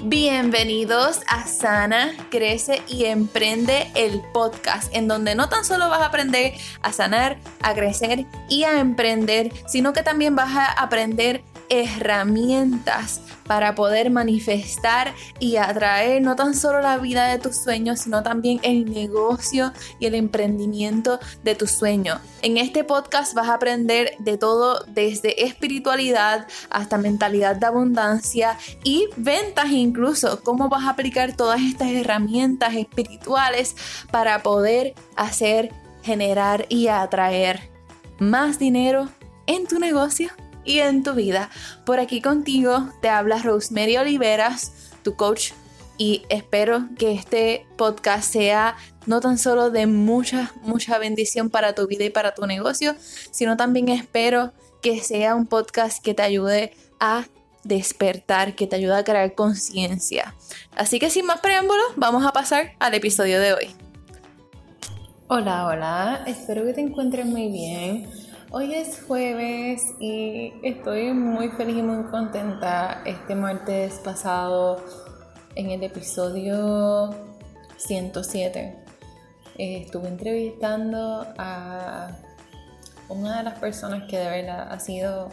[0.00, 6.06] Bienvenidos a Sana, Crece y Emprende el podcast, en donde no tan solo vas a
[6.06, 13.20] aprender a sanar, a crecer y a emprender, sino que también vas a aprender herramientas
[13.46, 18.60] para poder manifestar y atraer no tan solo la vida de tus sueños, sino también
[18.62, 22.20] el negocio y el emprendimiento de tus sueños.
[22.42, 29.08] En este podcast vas a aprender de todo desde espiritualidad hasta mentalidad de abundancia y
[29.16, 33.74] ventas incluso, cómo vas a aplicar todas estas herramientas espirituales
[34.10, 35.72] para poder hacer,
[36.02, 37.70] generar y atraer
[38.18, 39.08] más dinero
[39.46, 40.30] en tu negocio
[40.68, 41.50] y en tu vida.
[41.84, 45.52] Por aquí contigo te habla Rosemary Oliveras, tu coach,
[45.96, 51.88] y espero que este podcast sea no tan solo de mucha, mucha bendición para tu
[51.88, 52.94] vida y para tu negocio,
[53.32, 57.24] sino también espero que sea un podcast que te ayude a
[57.64, 60.34] despertar, que te ayude a crear conciencia.
[60.76, 63.74] Así que sin más preámbulos, vamos a pasar al episodio de hoy.
[65.26, 68.08] Hola, hola, espero que te encuentres muy bien.
[68.50, 73.02] Hoy es jueves y estoy muy feliz y muy contenta.
[73.04, 74.82] Este martes pasado,
[75.54, 77.14] en el episodio
[77.76, 78.74] 107,
[79.58, 82.16] eh, estuve entrevistando a
[83.10, 85.28] una de las personas que de verdad ha sido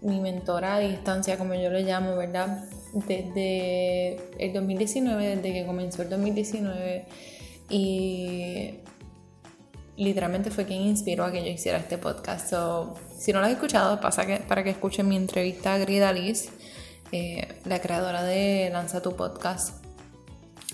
[0.00, 2.64] mi mentora a distancia, como yo le llamo, ¿verdad?
[2.94, 7.04] Desde el 2019, desde que comenzó el 2019
[7.68, 8.78] y
[9.98, 12.54] literalmente fue quien inspiró a que yo hiciera este podcast.
[13.18, 16.50] si no lo has escuchado, pasa que, para que escuchen mi entrevista a Grida Liz,
[17.10, 19.84] eh, la creadora de Lanza tu Podcast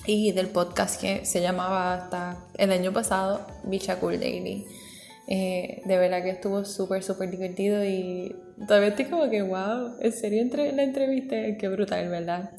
[0.07, 4.67] y del podcast que se llamaba hasta el año pasado Bicha Cool Daily.
[5.27, 8.37] Eh, de verdad que estuvo súper, súper divertido y
[8.67, 12.51] todavía estoy como que, wow, en serio entre, la entrevista, qué brutal, ¿verdad?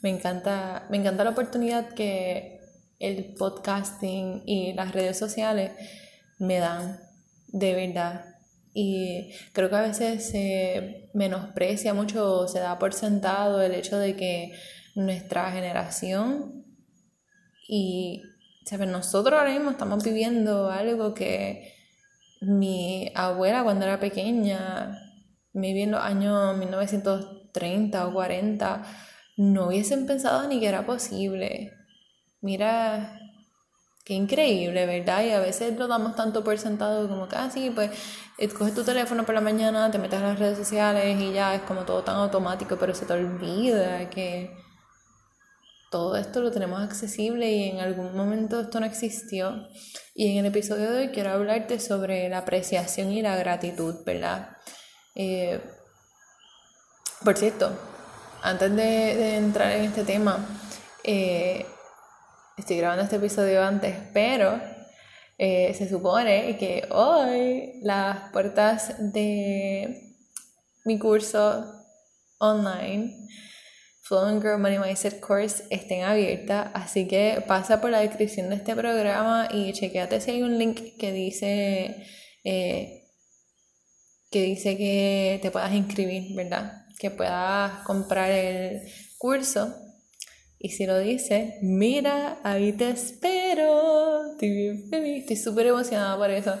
[0.00, 2.60] Me encanta, me encanta la oportunidad que
[2.98, 5.72] el podcasting y las redes sociales
[6.38, 7.00] me dan,
[7.48, 8.24] de verdad.
[8.72, 14.16] Y creo que a veces se menosprecia mucho, se da por sentado el hecho de
[14.16, 14.52] que
[14.94, 16.64] nuestra generación
[17.68, 18.22] y
[18.64, 18.88] ¿sabes?
[18.88, 21.72] nosotros ahora mismo estamos viviendo algo que
[22.40, 24.98] mi abuela cuando era pequeña,
[25.52, 28.82] maybe en los años 1930 o 40,
[29.36, 31.72] no hubiesen pensado ni que era posible.
[32.40, 33.23] Mira
[34.04, 35.24] Qué increíble, ¿verdad?
[35.24, 37.90] Y a veces lo damos tanto por sentado como que, ah, pues
[38.52, 41.62] coges tu teléfono por la mañana, te metes a las redes sociales y ya es
[41.62, 44.54] como todo tan automático, pero se te olvida que
[45.90, 49.68] todo esto lo tenemos accesible y en algún momento esto no existió.
[50.14, 54.56] Y en el episodio de hoy quiero hablarte sobre la apreciación y la gratitud, ¿verdad?
[55.14, 55.60] Eh,
[57.24, 57.72] por cierto,
[58.42, 60.44] antes de, de, entrar en este tema,
[61.04, 61.64] eh,
[62.56, 64.60] estoy grabando este episodio antes, pero
[65.38, 70.14] eh, se supone que hoy las puertas de
[70.84, 71.64] mi curso
[72.38, 73.26] online,
[74.02, 76.70] Flowing Girl Money Mindset Course, estén abiertas.
[76.74, 80.96] Así que pasa por la descripción de este programa y chequeate si hay un link
[80.98, 82.06] que dice,
[82.44, 83.04] eh,
[84.30, 86.84] que dice que te puedas inscribir, ¿verdad?
[86.98, 88.82] Que puedas comprar el
[89.18, 89.83] curso
[90.64, 94.32] y si lo dice, mira, ahí te espero.
[94.40, 96.58] Estoy súper emocionada por eso.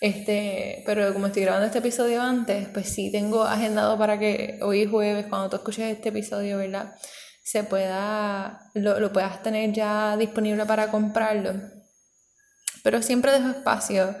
[0.00, 4.86] Este, pero como estoy grabando este episodio antes, pues sí tengo agendado para que hoy
[4.86, 6.94] jueves, cuando tú escuches este episodio, ¿verdad?
[7.44, 11.52] Se pueda, lo, lo puedas tener ya disponible para comprarlo.
[12.82, 14.16] Pero siempre dejo espacio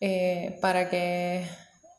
[0.00, 1.48] eh, para que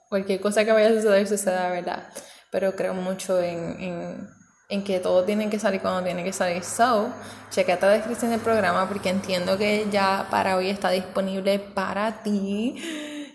[0.07, 2.07] cualquier cosa que vaya a suceder suceda, ¿verdad?
[2.51, 4.38] Pero creo mucho en
[4.69, 6.63] en que todo tiene que salir cuando tiene que salir.
[6.63, 7.11] So,
[7.49, 12.75] chequea la descripción del programa porque entiendo que ya para hoy está disponible para ti.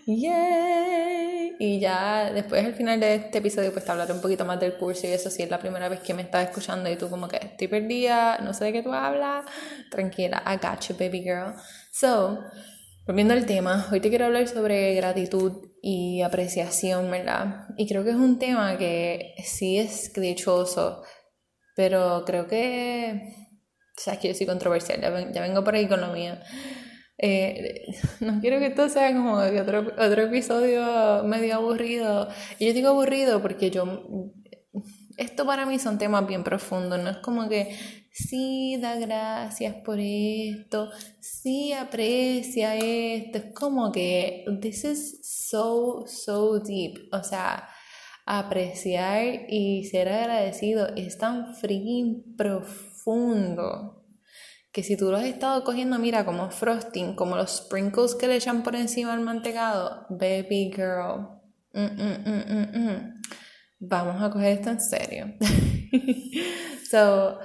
[0.07, 1.55] Yay.
[1.59, 4.77] Y ya después al final de este episodio pues te hablaré un poquito más del
[4.77, 7.27] curso y eso si es la primera vez que me estás escuchando y tú como
[7.27, 9.45] que estoy perdida, no sé de qué tú hablas,
[9.89, 11.53] tranquila, I got you baby girl.
[11.91, 12.39] So,
[13.07, 17.67] volviendo al tema, hoy te quiero hablar sobre gratitud y apreciación, ¿verdad?
[17.77, 21.03] Y creo que es un tema que sí es dichoso
[21.75, 23.33] pero creo que,
[23.97, 26.35] o sea, que yo soy controversial, ya, vengo por ahí con lo mío.
[27.17, 27.85] Eh,
[28.21, 32.29] no quiero que esto sea como otro, otro episodio medio aburrido.
[32.59, 33.85] Y yo digo aburrido porque yo,
[35.17, 37.75] esto para mí son temas bien profundos, no es como que
[38.11, 40.89] sí, da gracias por esto,
[41.19, 47.67] sí, aprecia esto, es como que this is so, so deep, o sea,
[48.25, 54.03] apreciar y ser agradecido es tan freaking profundo
[54.71, 58.35] que si tú lo has estado cogiendo, mira, como frosting, como los sprinkles que le
[58.35, 61.39] echan por encima al mantecado, baby girl,
[61.71, 63.21] mm, mm, mm,
[63.79, 65.33] vamos a coger esto en serio.
[66.91, 67.39] so,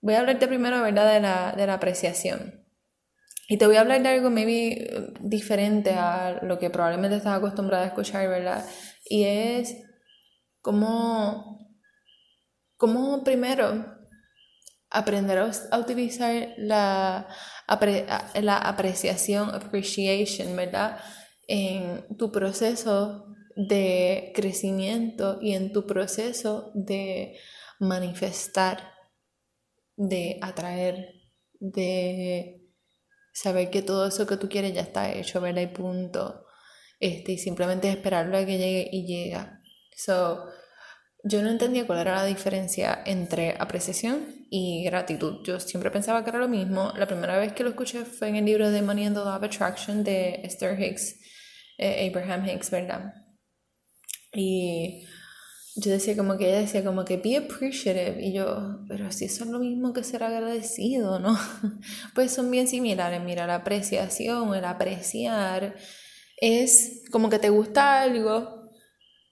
[0.00, 2.64] voy a hablarte primero, ¿verdad?, de la, de la apreciación.
[3.48, 7.84] Y te voy a hablar de algo maybe diferente a lo que probablemente estás acostumbrada
[7.84, 8.64] a escuchar, ¿verdad?
[9.04, 9.76] Y es
[10.60, 11.68] cómo,
[13.24, 13.84] primero
[14.90, 17.28] aprender a utilizar la,
[18.34, 20.98] la apreciación, appreciation, ¿verdad?
[21.46, 23.26] En tu proceso
[23.56, 27.36] de crecimiento y en tu proceso de
[27.78, 28.92] manifestar,
[29.96, 31.14] de atraer,
[31.58, 32.60] de
[33.32, 35.62] saber que todo eso que tú quieres ya está hecho, ¿verdad?
[35.62, 36.46] Y punto.
[36.98, 39.59] Este, y simplemente esperarlo a que llegue y llega.
[40.04, 40.46] So,
[41.24, 45.44] yo no entendía cuál era la diferencia entre apreciación y gratitud.
[45.44, 46.92] Yo siempre pensaba que era lo mismo.
[46.96, 49.36] La primera vez que lo escuché fue en el libro de Money and the Law
[49.36, 51.16] of Attraction de Esther Hicks,
[51.76, 53.12] eh, Abraham Hicks, ¿verdad?
[54.32, 55.06] Y
[55.76, 59.44] yo decía como que ella decía como que be appreciative y yo, pero si eso
[59.44, 61.38] es lo mismo que ser agradecido, ¿no?
[62.14, 65.76] Pues son bien similares, mira, la apreciación, el apreciar
[66.38, 68.59] es como que te gusta algo,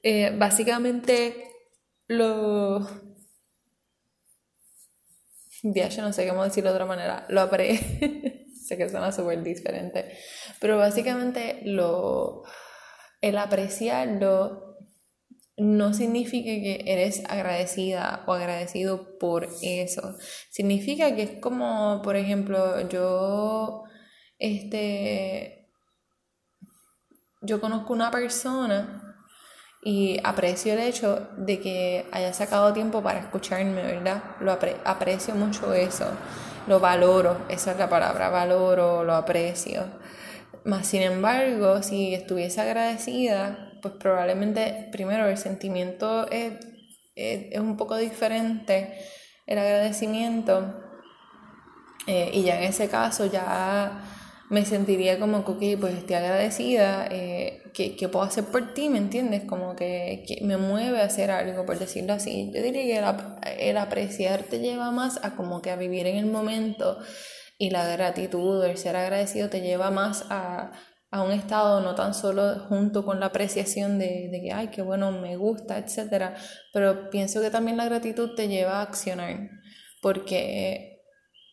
[0.02, 1.44] eh, básicamente
[2.06, 2.86] lo...
[5.62, 7.26] Ya, yo no sé cómo decirlo de otra manera.
[7.28, 8.46] Lo apre...
[8.54, 10.16] sé que suena súper diferente.
[10.60, 12.44] Pero básicamente lo...
[13.20, 14.76] El apreciarlo
[15.56, 20.16] no significa que eres agradecida o agradecido por eso.
[20.50, 23.82] Significa que es como, por ejemplo, yo,
[24.38, 25.68] este,
[27.40, 29.07] yo conozco una persona
[29.88, 34.22] y aprecio el hecho de que haya sacado tiempo para escucharme, ¿verdad?
[34.38, 36.04] Lo aprecio mucho eso,
[36.66, 39.86] lo valoro, esa es la palabra, valoro, lo aprecio.
[40.66, 46.52] Más sin embargo, si estuviese agradecida, pues probablemente primero el sentimiento es,
[47.14, 48.92] es, un poco diferente,
[49.46, 50.84] el agradecimiento,
[52.06, 54.02] eh, y ya en ese caso ya
[54.50, 58.98] me sentiría como que, ok, pues estoy agradecida, eh, que, puedo hacer por ti, ¿me
[58.98, 59.44] entiendes?
[59.44, 62.50] Como que, que, me mueve a hacer algo, por decirlo así.
[62.54, 62.82] Yo diría
[63.44, 66.98] que el, apreciar te lleva más a como que a vivir en el momento
[67.58, 70.72] y la gratitud, el ser agradecido te lleva más a,
[71.10, 74.82] a un estado no tan solo junto con la apreciación de, de que, ay, qué
[74.82, 76.36] bueno, me gusta, etcétera,
[76.72, 79.50] pero pienso que también la gratitud te lleva a accionar,
[80.00, 81.02] porque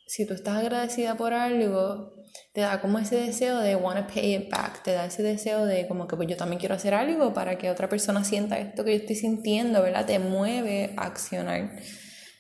[0.08, 2.15] si tú estás agradecida por algo,
[2.54, 5.88] te da como ese deseo de wanna pay it back, te da ese deseo de
[5.88, 8.92] como que pues yo también quiero hacer algo para que otra persona sienta esto que
[8.92, 10.06] yo estoy sintiendo, ¿verdad?
[10.06, 11.72] Te mueve a accionar.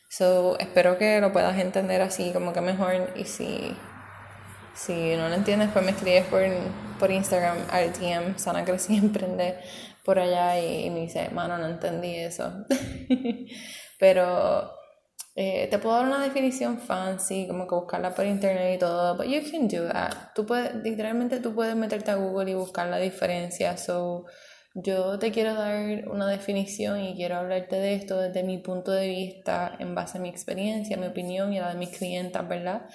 [0.10, 3.76] So, espero que lo puedas entender así como que mejor y si,
[4.74, 6.42] si no lo entiendes pues me escribes por,
[7.00, 9.58] por Instagram, RTM, Sana Crecí Emprende,
[10.04, 12.66] por allá y, y me dice, mano, no entendí eso.
[14.00, 14.75] Pero
[15.38, 19.26] eh, te puedo dar una definición fancy, como que buscarla por internet y todo, but
[19.26, 20.34] you can do that.
[20.34, 23.76] Tú puedes, literalmente tú puedes meterte a Google y buscar la diferencia.
[23.76, 24.26] So,
[24.76, 29.08] yo te quiero dar una definición y quiero hablarte de esto desde mi punto de
[29.10, 32.88] vista, en base a mi experiencia, mi opinión y la de mis clientas, ¿verdad?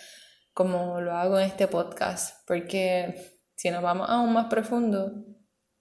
[0.55, 5.13] Como lo hago en este podcast, porque si nos vamos aún más profundo,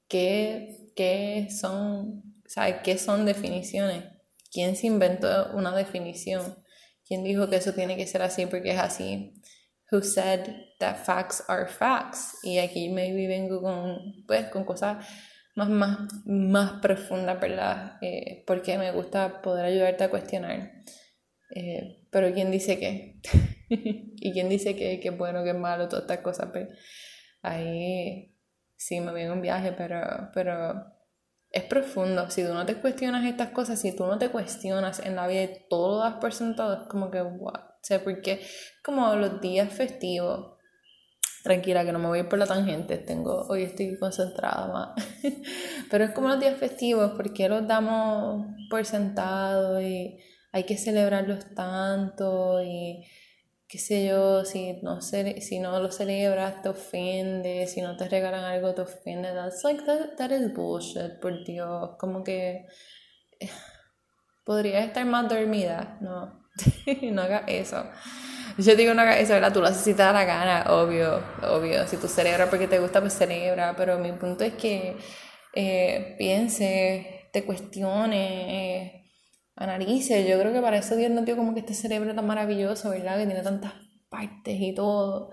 [0.09, 2.77] ¿qué, qué son, ¿sabes?
[2.83, 4.18] ¿Qué son definiciones?
[4.51, 6.63] ¿Quién se inventó una definición?
[7.05, 9.33] ¿Quién dijo que eso tiene que ser así porque es así?
[9.91, 10.41] Who said
[10.79, 12.37] that facts are facts?
[12.43, 15.05] Y aquí maybe vengo con, pues, con cosas
[15.55, 17.97] más, más, más profundas, ¿verdad?
[18.01, 20.71] Eh, porque me gusta poder ayudarte a cuestionar.
[21.55, 23.19] Eh, pero ¿quién dice qué?
[23.69, 26.49] ¿Y quién dice que es bueno, es malo, todas estas cosas?
[26.51, 26.69] Pues,
[27.41, 28.35] ahí
[28.75, 30.98] sí me viene un viaje, pero, pero
[31.51, 32.29] es profundo.
[32.29, 35.43] Si tú no te cuestionas estas cosas, si tú no te cuestionas en la vida
[35.43, 37.59] y todo lo das por sentado, es como que, what?
[37.59, 38.41] O sea, porque
[38.83, 40.57] como los días festivos,
[41.43, 45.05] tranquila que no me voy por la tangente, tengo, hoy estoy concentrada más.
[45.89, 50.19] Pero es como los días festivos, porque los damos por sentado y
[50.51, 53.05] hay que celebrarlos tanto y
[53.69, 58.43] qué sé yo, si no, si no lo celebras te ofende, si no te regalan
[58.43, 59.31] algo te ofende.
[59.31, 61.91] That's like, that, that is bullshit, por Dios.
[61.99, 62.65] Como que
[63.39, 63.49] eh,
[64.43, 66.47] podría estar más dormida, no,
[67.11, 67.85] no haga eso.
[68.57, 69.53] Yo digo no haga eso, ¿verdad?
[69.53, 71.87] Tú lo haces si te da la gana, obvio, obvio.
[71.87, 73.75] Si tú celebras porque te gusta, pues celebra.
[73.77, 74.97] Pero mi punto es que
[75.53, 78.98] eh, piense te cuestione, eh,
[79.59, 80.27] analice.
[80.27, 83.17] Yo creo que para eso Dios nos dio como que este cerebro tan maravilloso, ¿verdad?
[83.17, 83.73] Que tiene tantas
[84.09, 85.29] partes y todo.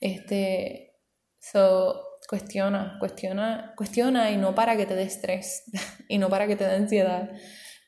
[0.00, 0.98] Este,
[1.38, 5.64] so, cuestiona, cuestiona, cuestiona y no para que te dé estrés
[6.08, 7.30] y no para que te dé ansiedad.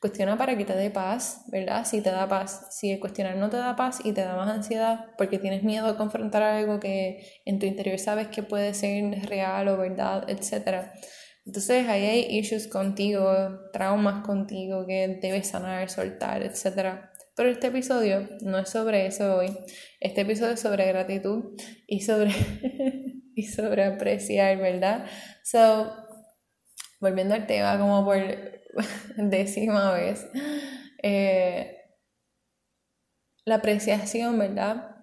[0.01, 1.85] Cuestiona para que te dé paz, ¿verdad?
[1.85, 2.67] Si te da paz.
[2.71, 5.87] Si el cuestionar no te da paz y te da más ansiedad porque tienes miedo
[5.87, 10.91] a confrontar algo que en tu interior sabes que puede ser real o verdad, etc.
[11.45, 17.11] Entonces ahí hay issues contigo, traumas contigo que debes sanar, soltar, etc.
[17.35, 19.57] Pero este episodio no es sobre eso hoy.
[19.99, 22.31] Este episodio es sobre gratitud y sobre,
[23.35, 25.05] y sobre apreciar, ¿verdad?
[25.43, 25.93] So,
[27.01, 28.17] volviendo al tema como por
[29.17, 30.25] décima vez.
[31.01, 31.77] Eh,
[33.45, 34.95] la apreciación, ¿verdad?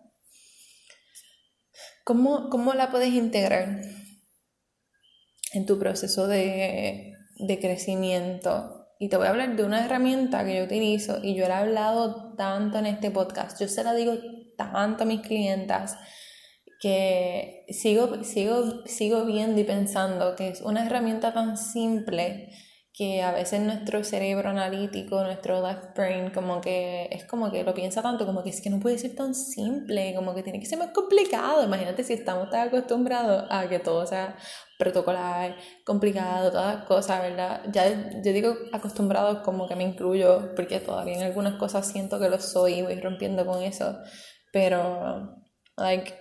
[2.04, 3.82] ¿Cómo, ¿Cómo, la puedes integrar
[5.52, 8.86] en tu proceso de, de, crecimiento?
[8.98, 11.62] Y te voy a hablar de una herramienta que yo utilizo y yo la he
[11.62, 13.60] hablado tanto en este podcast.
[13.60, 14.14] Yo se la digo
[14.56, 15.96] tanto a mis clientas
[16.80, 22.48] que sigo, sigo, sigo viendo y pensando que es una herramienta tan simple
[22.92, 27.72] que a veces nuestro cerebro analítico, nuestro left brain, como que es como que lo
[27.72, 30.66] piensa tanto, como que es que no puede ser tan simple, como que tiene que
[30.66, 31.64] ser más complicado.
[31.64, 34.36] Imagínate si estamos tan acostumbrados a que todo sea
[34.80, 37.62] protocolar, complicado, todas las cosas, ¿verdad?
[37.72, 37.84] Ya
[38.24, 42.40] yo digo acostumbrado como que me incluyo, porque todavía en algunas cosas siento que lo
[42.40, 43.98] soy y voy rompiendo con eso,
[44.52, 45.36] pero,
[45.76, 46.14] like,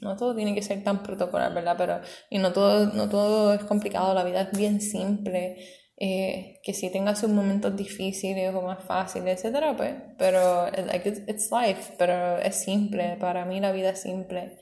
[0.00, 1.76] no todo tiene que ser tan protocolar, ¿verdad?
[1.78, 2.00] Pero,
[2.30, 5.56] y no todo, no todo es complicado, la vida es bien simple
[5.96, 11.94] eh, que si tenga sus momentos difíciles o más fáciles, etcétera, pues, pero it's life,
[11.98, 14.58] pero es simple, para mí la vida es simple.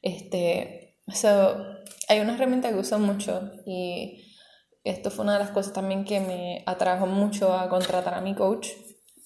[0.00, 1.64] Este, so,
[2.08, 4.24] hay una herramienta que uso mucho y
[4.84, 8.34] esto fue una de las cosas también que me atrajo mucho a contratar a mi
[8.34, 8.68] coach,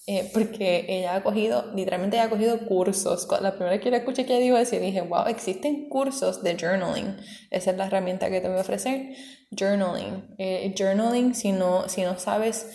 [0.07, 3.26] eh, porque ella ha cogido, literalmente ella ha cogido cursos.
[3.41, 7.17] La primera vez que la escuché que dijo eso, dije, wow, existen cursos de journaling.
[7.50, 9.14] Esa es la herramienta que te voy a ofrecer.
[9.50, 10.35] Journaling.
[10.38, 12.69] Eh, journaling, si no, si no sabes,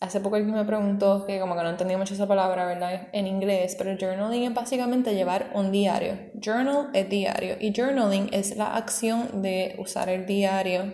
[0.00, 3.08] hace poco alguien me preguntó, que como que no entendía mucho esa palabra, ¿verdad?
[3.12, 6.18] En inglés, pero journaling es básicamente llevar un diario.
[6.34, 10.92] Journal es diario y journaling es la acción de usar el diario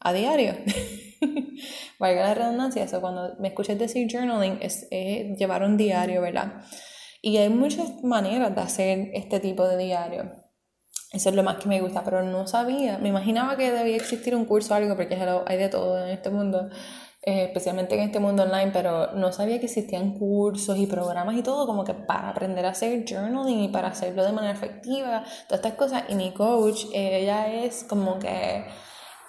[0.00, 0.54] a diario.
[1.98, 6.62] valga la redundancia, eso cuando me escuchas decir journaling es, llevar un diario, ¿verdad?
[7.22, 10.46] Y hay muchas maneras de hacer este tipo de diario.
[11.12, 12.98] Eso es lo más que me gusta, pero no sabía.
[12.98, 16.30] Me imaginaba que debía existir un curso o algo, porque hay de todo en este
[16.30, 16.68] mundo,
[17.26, 21.42] eh, especialmente en este mundo online, pero no sabía que existían cursos y programas y
[21.42, 25.64] todo como que para aprender a hacer journaling y para hacerlo de manera efectiva, todas
[25.64, 26.04] estas cosas.
[26.08, 28.64] Y mi coach, ella es como que,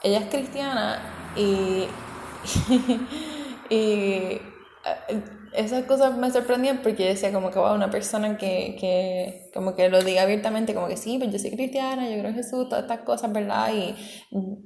[0.03, 1.01] ella es cristiana
[1.35, 1.87] y
[3.69, 4.41] y eh,
[5.57, 9.89] esas cosas me sorprendían porque decía como que wow, una persona que, que como que
[9.89, 12.83] lo diga abiertamente, como que sí, pues yo soy cristiana, yo creo en Jesús, todas
[12.83, 13.71] estas cosas, ¿verdad?
[13.73, 13.95] Y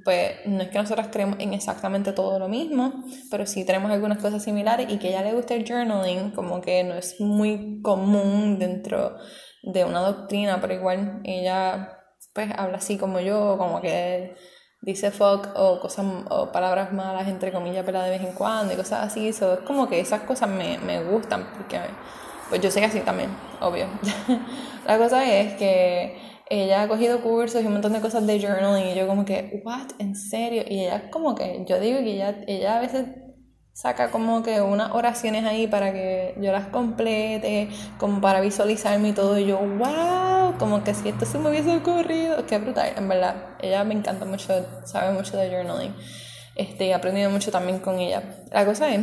[0.04, 4.18] pues no es que nosotras creemos en exactamente todo lo mismo, pero sí tenemos algunas
[4.18, 7.80] cosas similares y que a ella le gusta el journaling, como que no es muy
[7.82, 9.16] común dentro
[9.62, 11.98] de una doctrina, pero igual ella
[12.34, 14.34] pues habla así como yo, como que
[14.82, 18.76] dice fuck o cosas o palabras malas entre comillas pero de vez en cuando y
[18.76, 19.28] cosas así.
[19.28, 21.80] Eso es como que esas cosas me, me gustan porque
[22.48, 23.86] pues yo sé así también obvio.
[24.86, 26.18] La cosa es que
[26.50, 29.62] ella ha cogido cursos y un montón de cosas de journaling y yo como que
[29.64, 33.06] what en serio y ella como que yo digo que ella ella a veces
[33.72, 39.12] saca como que unas oraciones ahí para que yo las complete, como para visualizarme y
[39.12, 39.38] todo.
[39.38, 43.56] Y yo, wow, como que si esto se me hubiese ocurrido, qué brutal, en verdad.
[43.60, 45.94] Ella me encanta mucho, sabe mucho de journaling.
[46.54, 48.44] Este, he aprendido mucho también con ella.
[48.50, 49.00] La cosa es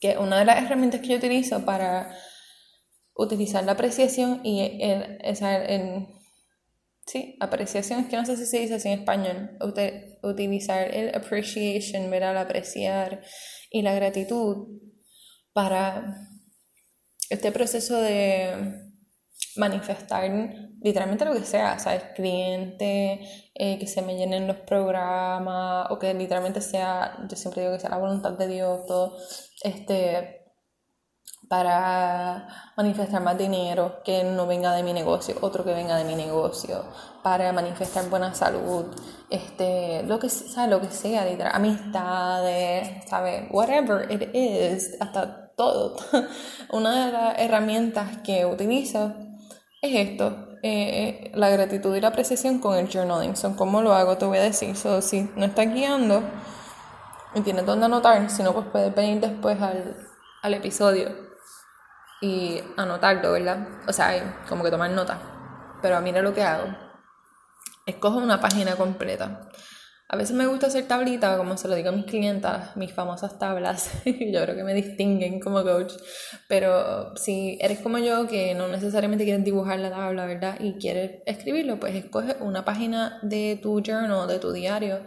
[0.00, 2.14] que una de las herramientas que yo utilizo para
[3.14, 6.06] utilizar la apreciación y el, el
[7.10, 9.50] Sí, apreciación, es que no sé si se dice así en español.
[10.22, 13.22] Utilizar el appreciation, ver al apreciar
[13.70, 14.68] y la gratitud
[15.52, 16.28] para
[17.28, 18.90] este proceso de
[19.56, 20.30] manifestar
[20.82, 22.04] literalmente lo que sea, ¿sabes?
[22.14, 23.20] Cliente,
[23.54, 27.80] eh, que se me llenen los programas, o que literalmente sea, yo siempre digo que
[27.80, 29.16] sea la voluntad de Dios, todo,
[29.62, 30.39] este,
[31.50, 36.14] para manifestar más dinero que no venga de mi negocio, otro que venga de mi
[36.14, 36.84] negocio,
[37.24, 38.84] para manifestar buena salud,
[39.30, 40.70] este, lo que, ¿sabe?
[40.70, 43.48] Lo que sea, amistades, ¿sabes?
[43.50, 45.96] Whatever it is, hasta todo.
[46.70, 49.12] Una de las herramientas que utilizo
[49.82, 53.34] es esto, eh, la gratitud y la apreciación con el journaling.
[53.56, 54.76] Como lo hago, te voy a decir.
[54.76, 56.22] Si no estás guiando,
[57.34, 59.96] y tienes donde anotar, si no, pues puedes venir después al,
[60.42, 61.29] al episodio
[62.20, 63.66] y anotarlo, ¿verdad?
[63.88, 65.18] O sea, como que tomar nota.
[65.82, 66.74] Pero mira lo que hago.
[67.86, 69.48] Escojo una página completa.
[70.12, 73.38] A veces me gusta hacer tablitas, como se lo digo a mis clientas, mis famosas
[73.38, 73.92] tablas.
[74.04, 75.92] yo creo que me distinguen como coach.
[76.48, 80.56] Pero si eres como yo, que no necesariamente quieres dibujar la tabla, ¿verdad?
[80.58, 85.04] Y quieres escribirlo, pues escoge una página de tu journal, de tu diario,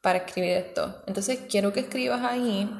[0.00, 1.02] para escribir esto.
[1.08, 2.70] Entonces quiero que escribas ahí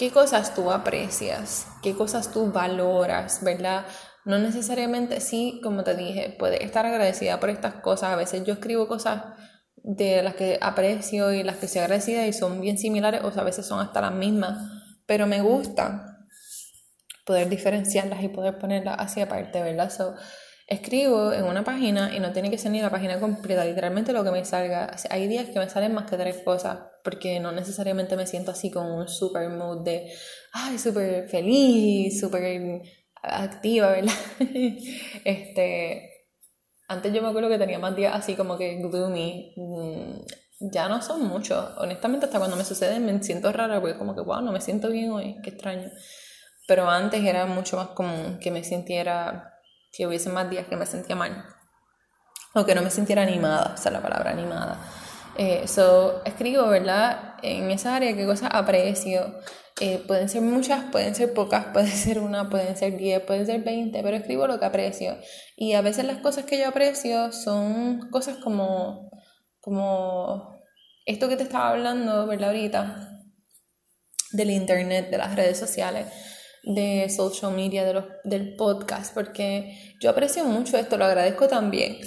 [0.00, 3.84] qué cosas tú aprecias, qué cosas tú valoras, ¿verdad?
[4.24, 8.14] No necesariamente, sí, como te dije, puedes estar agradecida por estas cosas.
[8.14, 9.24] A veces yo escribo cosas
[9.76, 13.42] de las que aprecio y las que se agradecida y son bien similares, o sea,
[13.42, 14.70] a veces son hasta las mismas,
[15.04, 16.26] pero me gusta
[17.26, 19.90] poder diferenciarlas y poder ponerlas hacia aparte, ¿verdad?
[19.90, 20.14] So,
[20.66, 24.24] escribo en una página y no tiene que ser ni la página completa, literalmente lo
[24.24, 24.96] que me salga.
[25.10, 28.70] Hay días que me salen más que tres cosas, porque no necesariamente me siento así
[28.70, 30.12] con un super mood de,
[30.52, 32.82] ay, súper feliz, súper
[33.22, 34.14] activa, ¿verdad?
[35.24, 36.10] este,
[36.88, 39.54] antes yo me acuerdo que tenía más días así como que gloomy.
[39.56, 41.72] Mm, ya no son muchos.
[41.78, 44.88] Honestamente, hasta cuando me sucede me siento rara porque como que, wow, no me siento
[44.88, 45.90] bien hoy, qué extraño.
[46.66, 49.54] Pero antes era mucho más común que me sintiera
[49.92, 51.44] que hubiese más días que me sentía mal
[52.54, 54.78] o que no me sintiera animada, esa es la palabra animada.
[55.36, 57.34] Eh, so, escribo, ¿verdad?
[57.42, 59.38] En esa área qué cosas aprecio.
[59.80, 63.62] Eh, pueden ser muchas, pueden ser pocas, puede ser una, pueden ser diez, pueden ser
[63.62, 65.16] veinte, pero escribo lo que aprecio.
[65.56, 69.10] Y a veces las cosas que yo aprecio son cosas como,
[69.60, 70.54] como
[71.06, 72.50] esto que te estaba hablando, ¿verdad?
[72.50, 73.20] Ahorita,
[74.32, 76.06] del internet, de las redes sociales
[76.62, 81.98] de social media, de los, del podcast, porque yo aprecio mucho esto, lo agradezco también.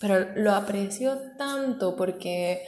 [0.00, 2.66] Pero lo aprecio tanto porque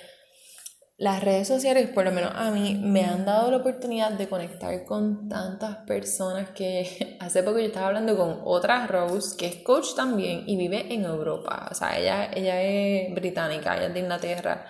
[0.99, 4.85] las redes sociales, por lo menos a mí, me han dado la oportunidad de conectar
[4.85, 9.95] con tantas personas que hace poco yo estaba hablando con otra Rose, que es coach
[9.95, 11.69] también y vive en Europa.
[11.71, 14.67] O sea, ella, ella es británica, ella es de Inglaterra.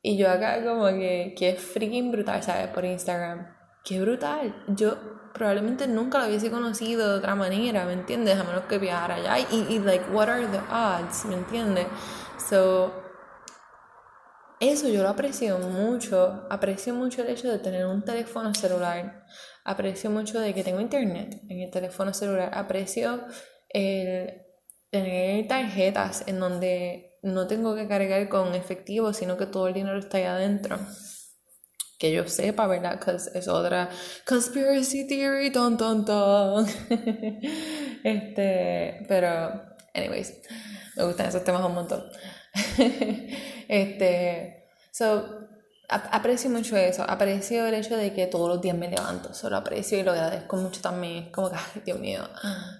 [0.00, 2.68] Y yo acá como que, que es freaking brutal, ¿sabes?
[2.68, 4.64] Por Instagram qué brutal.
[4.68, 4.96] Yo
[5.34, 8.38] probablemente nunca lo hubiese conocido de otra manera, ¿me entiendes?
[8.38, 9.46] A menos que viajara allá.
[9.50, 11.26] Y, y, like, what are the odds?
[11.26, 11.86] ¿Me entiendes?
[12.48, 12.92] So,
[14.60, 16.46] eso yo lo aprecio mucho.
[16.48, 19.26] Aprecio mucho el hecho de tener un teléfono celular.
[19.64, 22.50] Aprecio mucho de que tengo internet en el teléfono celular.
[22.54, 23.24] Aprecio
[23.70, 24.40] el
[24.90, 29.98] tener tarjetas en donde no tengo que cargar con efectivo, sino que todo el dinero
[29.98, 30.78] está ahí adentro
[31.98, 33.00] que yo sepa, ¿verdad?
[33.00, 33.88] Que es otra
[34.26, 36.66] conspiracy theory, ton, ton, ton.
[38.04, 39.62] este, pero,
[39.94, 40.40] anyways,
[40.96, 42.04] me gustan esos temas un montón.
[43.68, 45.44] este, so,
[45.88, 49.98] aprecio mucho eso, aprecio el hecho de que todos los días me levanto, solo aprecio
[49.98, 52.28] y lo agradezco mucho también, como que, ay, Dios mío,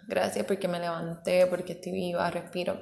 [0.06, 2.80] gracias porque me levanté, porque estoy viva, respiro.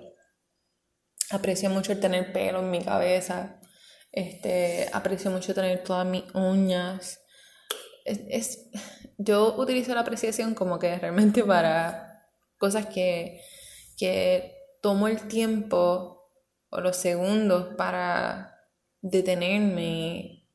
[1.31, 3.59] Aprecio mucho el tener pelo en mi cabeza,
[4.13, 7.21] este, aprecio mucho tener todas mis uñas.
[8.05, 8.71] Es,
[9.17, 13.41] yo utilizo la apreciación como que realmente para cosas que,
[13.97, 16.31] que tomo el tiempo
[16.71, 18.59] o los segundos para
[19.01, 20.47] detenerme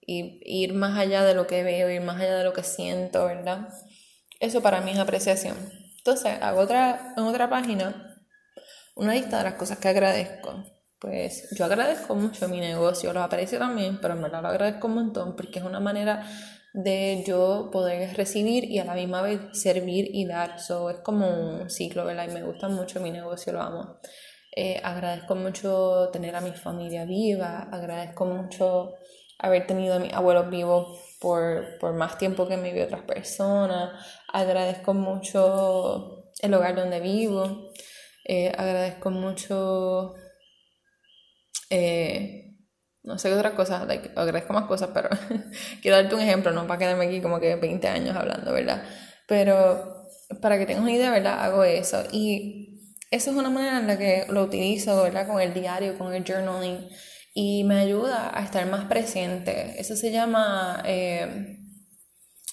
[0.00, 3.26] y ir más allá de lo que veo, ir más allá de lo que siento,
[3.26, 3.68] ¿verdad?
[4.40, 5.56] Eso para mí es apreciación.
[5.98, 8.16] Entonces, hago otra, en otra página
[8.94, 10.64] una lista de las cosas que agradezco
[11.00, 14.94] pues yo agradezco mucho mi negocio, lo aprecio también, pero en verdad lo agradezco un
[14.94, 16.26] montón porque es una manera
[16.72, 20.56] de yo poder recibir y a la misma vez servir y dar.
[20.56, 22.28] eso es como un ciclo, ¿verdad?
[22.28, 23.98] Y me gusta mucho mi negocio, lo amo.
[24.54, 28.94] Eh, agradezco mucho tener a mi familia viva, agradezco mucho
[29.38, 34.04] haber tenido a mis abuelos vivos por, por más tiempo que me vi otras personas,
[34.32, 37.70] agradezco mucho el hogar donde vivo,
[38.24, 40.14] eh, agradezco mucho
[41.70, 42.56] eh,
[43.02, 45.08] no sé qué otra cosa, like, agradezco más cosas, pero
[45.82, 48.82] quiero darte un ejemplo, no para quedarme aquí como que 20 años hablando, ¿verdad?
[49.26, 50.06] Pero
[50.40, 51.42] para que tengas una idea, ¿verdad?
[51.42, 52.04] Hago eso.
[52.12, 55.26] Y eso es una manera en la que lo utilizo, ¿verdad?
[55.26, 56.88] Con el diario, con el journaling.
[57.34, 59.80] Y me ayuda a estar más presente.
[59.80, 61.58] Eso se llama eh,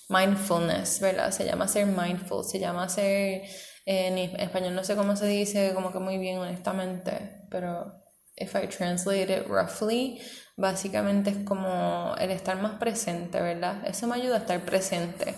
[0.10, 1.32] mindfulness, ¿verdad?
[1.32, 3.44] Se llama ser mindful, se llama ser...
[3.86, 8.05] en español no sé cómo se dice, como que muy bien, honestamente, pero
[8.38, 10.20] if I translate it roughly,
[10.58, 13.86] básicamente es como el estar más presente, ¿verdad?
[13.86, 15.36] Eso me ayuda a estar presente.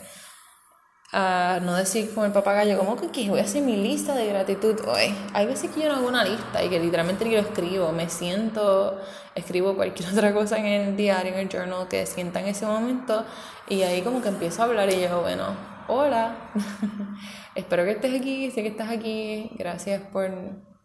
[1.13, 4.75] a no decir como el papagayo, como que voy a hacer mi lista de gratitud
[4.87, 5.15] hoy.
[5.33, 8.99] Hay veces que yo no hago una lista y que literalmente lo escribo, me siento,
[9.33, 13.25] escribo cualquier otra cosa en el diario, en el journal que sienta en ese momento
[13.69, 15.45] y ahí como que empiezo a hablar y yo, bueno,
[15.87, 16.51] hola,
[17.55, 20.29] espero que estés aquí, sé que estás aquí, gracias por,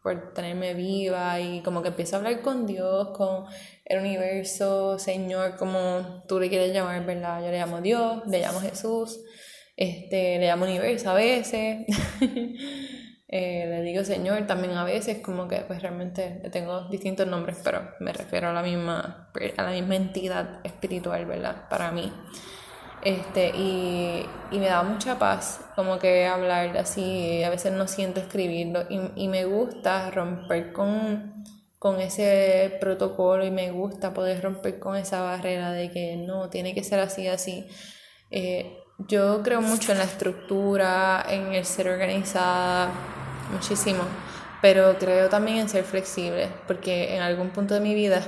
[0.03, 3.45] por tenerme viva y como que empiezo a hablar con Dios, con
[3.85, 7.41] el universo, Señor, como tú le quieres llamar, ¿verdad?
[7.41, 9.21] Yo le llamo Dios, le llamo Jesús
[9.77, 11.87] este, le llamo universo a veces,
[13.29, 17.91] eh, le digo Señor también a veces, como que pues realmente tengo distintos nombres, pero
[18.01, 21.69] me refiero a la misma, a la misma entidad espiritual, ¿verdad?
[21.69, 22.13] Para mí.
[23.05, 28.21] Este, y, y, me da mucha paz como que hablar así, a veces no siento
[28.21, 31.43] escribirlo y, y me gusta romper con,
[31.81, 36.75] con ese protocolo y me gusta poder romper con esa barrera de que no, tiene
[36.75, 37.67] que ser así, así.
[38.31, 42.93] Eh, yo creo mucho en la estructura, en el ser organizada,
[43.51, 44.05] muchísimo,
[44.61, 48.23] pero creo también en ser flexible, porque en algún punto de mi vida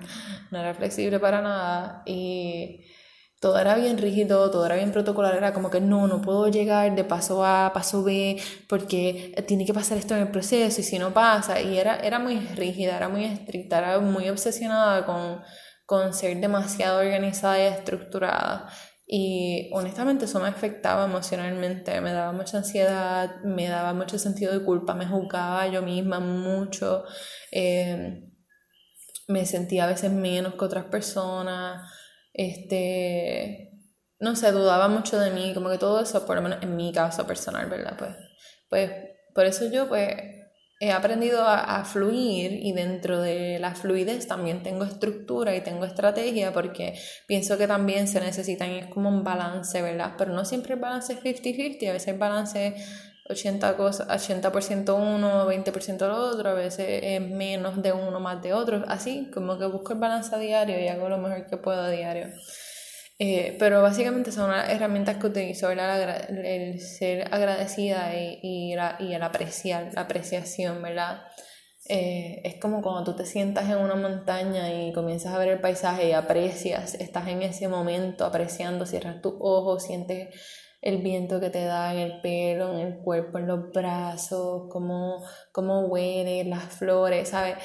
[0.50, 2.86] no era flexible para nada y
[3.44, 6.94] todo era bien rígido, todo era bien protocolar, era como que no, no puedo llegar
[6.94, 10.98] de paso A paso B porque tiene que pasar esto en el proceso y si
[10.98, 15.42] no pasa, y era, era muy rígida, era muy estricta, era muy obsesionada con,
[15.84, 18.70] con ser demasiado organizada y estructurada.
[19.06, 24.64] Y honestamente eso me afectaba emocionalmente, me daba mucha ansiedad, me daba mucho sentido de
[24.64, 27.04] culpa, me juzgaba yo misma mucho,
[27.52, 28.24] eh,
[29.28, 31.82] me sentía a veces menos que otras personas,
[32.34, 33.70] este,
[34.18, 36.92] no sé, dudaba mucho de mí, como que todo eso, por lo menos en mi
[36.92, 37.96] caso personal, ¿verdad?
[37.96, 38.10] Pues,
[38.68, 38.90] pues
[39.34, 40.10] por eso yo pues
[40.80, 46.52] he aprendido a, fluir y dentro de la fluidez también tengo estructura y tengo estrategia
[46.52, 50.14] porque pienso que también se necesitan, es como un balance, ¿verdad?
[50.18, 52.74] Pero no siempre el balance es 50-50, a veces el balance
[53.28, 54.52] 80%, cosas, 80
[54.94, 59.58] uno, 20% lo otro, a veces es menos de uno, más de otro, así como
[59.58, 62.28] que busco el balance a diario y hago lo mejor que puedo a diario.
[63.18, 65.70] Eh, pero básicamente son herramientas que utilizo.
[65.70, 71.22] El, ser agradecida y, y, la, y, el apreciar, la apreciación, ¿verdad?
[71.86, 75.60] Eh, es como cuando tú te sientas en una montaña y comienzas a ver el
[75.60, 80.28] paisaje y aprecias, estás en ese momento apreciando, cierras tus ojos, sientes
[80.84, 85.24] el viento que te da en el pelo, en el cuerpo, en los brazos, cómo,
[85.50, 87.56] cómo huele, las flores, ¿sabes?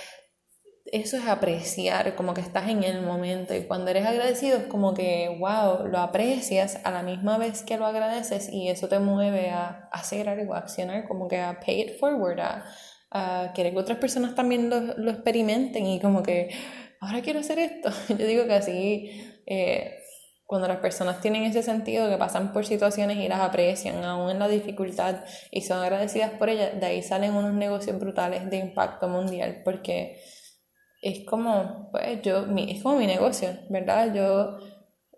[0.92, 4.94] eso es apreciar, como que estás en el momento y cuando eres agradecido es como
[4.94, 9.50] que, wow, lo aprecias a la misma vez que lo agradeces y eso te mueve
[9.50, 12.66] a hacer algo, a accionar, como que a pay it forward, a,
[13.12, 16.50] a querer que otras personas también lo, lo, experimenten y como que,
[17.02, 17.92] ahora quiero hacer esto.
[18.10, 19.99] Yo digo que así, eh,
[20.50, 24.40] cuando las personas tienen ese sentido que pasan por situaciones y las aprecian, aún en
[24.40, 25.18] la dificultad,
[25.52, 30.20] y son agradecidas por ellas, de ahí salen unos negocios brutales de impacto mundial, porque
[31.04, 34.12] es como, pues yo, mi, es como mi negocio, ¿verdad?
[34.12, 34.58] Yo,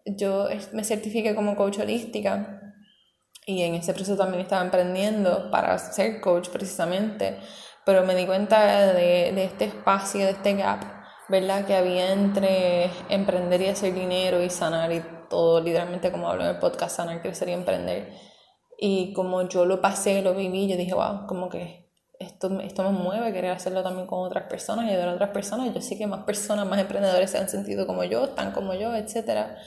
[0.05, 2.73] yo me certifiqué como coach holística
[3.45, 7.37] y en ese proceso también estaba emprendiendo para ser coach precisamente,
[7.85, 10.83] pero me di cuenta de, de este espacio, de este gap,
[11.29, 11.65] ¿verdad?
[11.65, 16.49] Que había entre emprender y hacer dinero y sanar y todo, literalmente como hablo en
[16.51, 18.13] el podcast, sanar, crecer y emprender.
[18.77, 21.89] Y como yo lo pasé, lo viví, yo dije, wow, como que
[22.19, 25.73] esto, esto me mueve, querer hacerlo también con otras personas ayudar a otras personas.
[25.73, 28.93] Yo sé que más personas, más emprendedores se han sentido como yo, están como yo,
[28.95, 29.57] etc.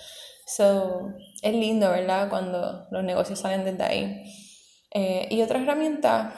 [0.47, 2.29] So, es lindo, ¿verdad?
[2.29, 4.25] Cuando los negocios salen desde ahí.
[4.93, 6.35] Eh, y otra herramienta,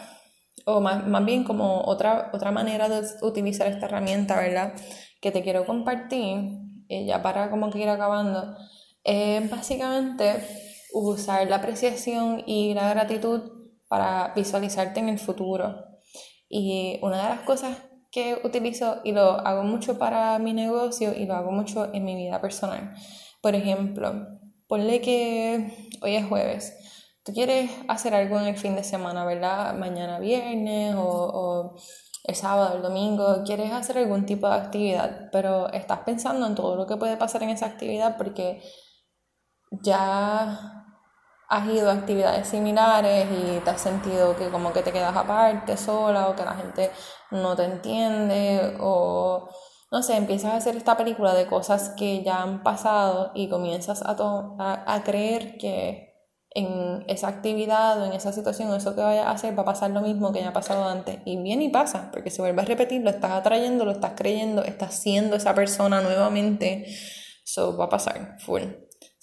[0.65, 4.73] o más, más bien como otra, otra manera de utilizar esta herramienta, ¿verdad?
[5.21, 6.51] Que te quiero compartir,
[6.89, 8.57] ya para como que ir acabando,
[9.07, 10.35] es básicamente
[10.93, 13.41] usar la apreciación y la gratitud
[13.89, 15.77] para visualizarte en el futuro.
[16.49, 17.79] Y una de las cosas
[18.11, 22.17] que utilizo y lo hago mucho para mi negocio y lo hago mucho en mi
[22.17, 22.95] vida personal.
[23.41, 24.27] Por ejemplo,
[24.67, 26.77] ponle que hoy es jueves.
[27.25, 29.75] Tú quieres hacer algo en el fin de semana, ¿verdad?
[29.75, 31.77] Mañana viernes o, o
[32.25, 36.75] el sábado, el domingo, quieres hacer algún tipo de actividad, pero estás pensando en todo
[36.75, 38.63] lo que puede pasar en esa actividad porque
[39.71, 40.85] ya
[41.49, 45.77] has ido a actividades similares y te has sentido que como que te quedas aparte
[45.77, 46.91] sola o que la gente
[47.31, 49.49] no te entiende o
[49.91, 54.03] no sé, empiezas a hacer esta película de cosas que ya han pasado y comienzas
[54.03, 54.17] a,
[54.87, 56.13] a, creer que
[56.51, 59.67] en esa actividad o en esa situación o eso que vayas a hacer va a
[59.67, 61.19] pasar lo mismo que ya ha pasado antes.
[61.25, 64.65] Y viene y pasa, porque se vuelve a repetir, lo estás atrayendo, lo estás creyendo,
[64.65, 66.85] estás siendo esa persona nuevamente.
[67.45, 68.63] Eso va a pasar, full,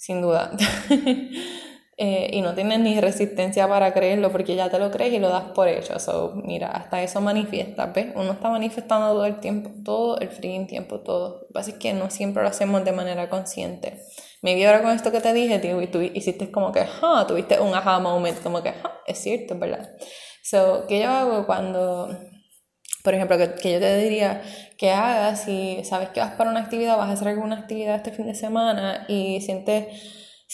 [0.04, 0.50] sin duda.
[1.96, 5.30] eh, y no tienes ni resistencia para creerlo porque ya te lo crees y lo
[5.30, 5.98] das por hecho.
[5.98, 8.08] So, mira, hasta eso manifiesta, ¿ves?
[8.14, 11.40] Uno está manifestando todo el tiempo, todo el freaking tiempo, todo.
[11.40, 14.02] Lo que pasa es que no siempre lo hacemos de manera consciente.
[14.42, 17.24] Me vi ahora con esto que te dije, tío, y tú hiciste como que, ah,
[17.26, 19.88] tuviste un aha moment, como que, ah, es cierto, ¿verdad?
[20.42, 22.10] So, ¿qué yo hago cuando,
[23.04, 24.42] por ejemplo, que, que yo te diría
[24.76, 28.10] que hagas si sabes que vas para una actividad, vas a hacer alguna actividad este
[28.10, 29.86] fin de semana y sientes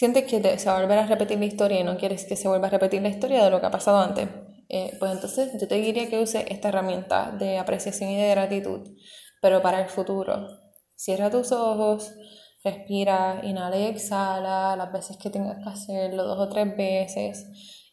[0.01, 2.49] sientes que se va a volver a repetir la historia y no quieres que se
[2.49, 4.29] vuelva a repetir la historia de lo que ha pasado antes,
[4.71, 8.89] eh, pues entonces yo te diría que use esta herramienta de apreciación y de gratitud,
[9.43, 10.49] pero para el futuro.
[10.95, 12.15] Cierra tus ojos,
[12.65, 17.47] respira, inhala y exhala las veces que tengas que hacerlo, dos o tres veces,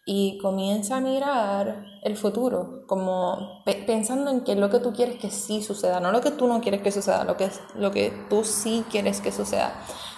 [0.09, 5.17] y comienza a mirar el futuro, como pensando en qué es lo que tú quieres
[5.17, 8.13] que sí suceda, no lo que tú no quieres que suceda, lo que, lo que
[8.29, 9.73] tú sí quieres que suceda.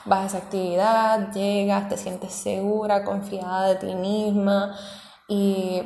[0.06, 4.78] Vas a esa actividad, llegas, te sientes segura, confiada de ti misma
[5.28, 5.82] y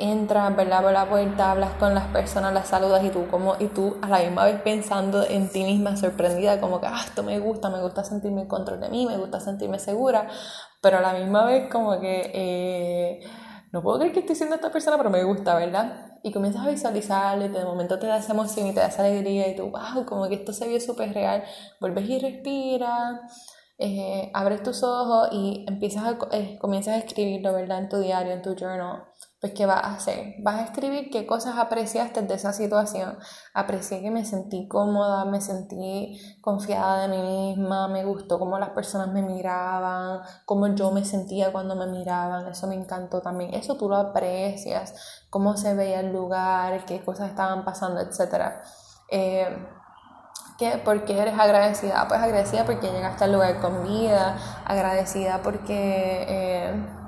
[0.00, 0.82] entras, ¿verdad?
[0.82, 4.08] Por la puerta, hablas con las personas, las saludas y tú, como, y tú a
[4.08, 7.80] la misma vez pensando en ti misma, sorprendida, como que, ah, esto me gusta, me
[7.82, 10.28] gusta sentirme en control de mí, me gusta sentirme segura,
[10.80, 13.20] pero a la misma vez como que, eh,
[13.72, 16.10] no puedo creer que estoy siendo esta persona, pero me gusta, ¿verdad?
[16.22, 19.02] y comienzas a visualizarlo y de momento te da esa emoción y te da esa
[19.04, 21.44] alegría y tú, wow, como que esto se vio súper real,
[21.80, 23.20] vuelves y respiras,
[23.78, 27.78] eh, abres tus ojos y empiezas a, eh, comienzas a escribirlo, ¿verdad?
[27.78, 29.04] En tu diario, en tu journal.
[29.40, 30.34] Pues, ¿qué vas a hacer?
[30.40, 33.18] Vas a escribir qué cosas apreciaste de esa situación.
[33.54, 38.70] Aprecié que me sentí cómoda, me sentí confiada de mí misma, me gustó cómo las
[38.70, 42.48] personas me miraban, cómo yo me sentía cuando me miraban.
[42.48, 43.54] Eso me encantó también.
[43.54, 48.60] Eso tú lo aprecias, cómo se veía el lugar, qué cosas estaban pasando, etc.
[49.10, 49.48] Eh,
[50.84, 52.06] ¿Por qué eres agradecida?
[52.06, 56.99] Pues agradecida porque llegaste al lugar con vida, agradecida porque eh,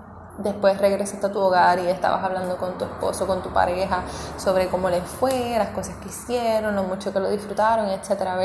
[0.42, 4.02] después regresaste a tu hogar y estabas hablando con tu esposo, con tu pareja
[4.36, 8.36] sobre cómo les fue, las cosas que hicieron, lo mucho que lo disfrutaron, etcétera.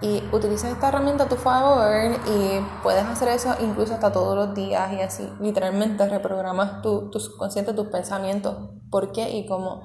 [0.00, 4.54] Y utilizas esta herramienta a tu favor y puedes hacer eso incluso hasta todos los
[4.54, 8.56] días y así literalmente reprogramas tu, tu subconsciente, tus pensamientos,
[8.90, 9.82] por qué y cómo.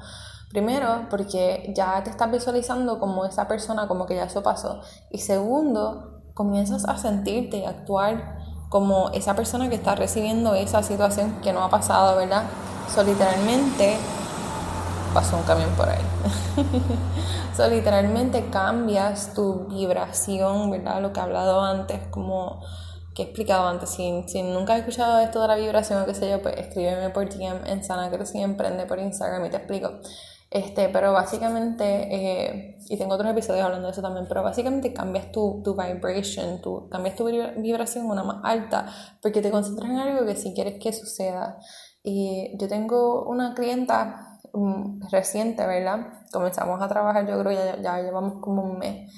[0.50, 4.82] Primero, porque ya te estás visualizando como esa persona, como que ya eso pasó.
[5.12, 8.38] Y segundo, comienzas a sentirte y actuar
[8.70, 12.44] como esa persona que está recibiendo esa situación que no ha pasado, ¿verdad?
[12.94, 13.98] So, literalmente
[15.14, 16.02] pasó un camión por ahí.
[17.58, 21.02] so, literalmente cambias tu vibración, ¿verdad?
[21.02, 22.62] Lo que he hablado antes, como
[23.16, 23.90] que he explicado antes.
[23.90, 27.28] Si, nunca has escuchado esto de la vibración o qué sé yo, pues escríbeme por
[27.28, 29.94] DM en Sana Crecí Emprende por Instagram y te explico.
[30.52, 35.32] Este, pero básicamente, eh, y tengo otros episodios hablando de eso también, pero básicamente cambias
[35.32, 38.88] tu, tu vibration, tu, cambias tu vibración una más alta,
[39.22, 41.60] porque te concentras en algo que si quieres que suceda.
[42.02, 46.24] Y yo tengo una clienta um, reciente, ¿verdad?
[46.32, 49.12] Comenzamos a trabajar, yo creo ya, ya llevamos como un mes.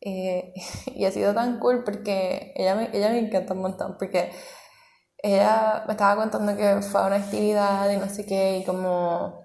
[0.00, 0.52] Eh,
[0.96, 4.32] y ha sido tan cool porque ella me, ella me encanta un montón, porque
[5.18, 9.41] ella me estaba contando que fue a una actividad y no sé qué, y como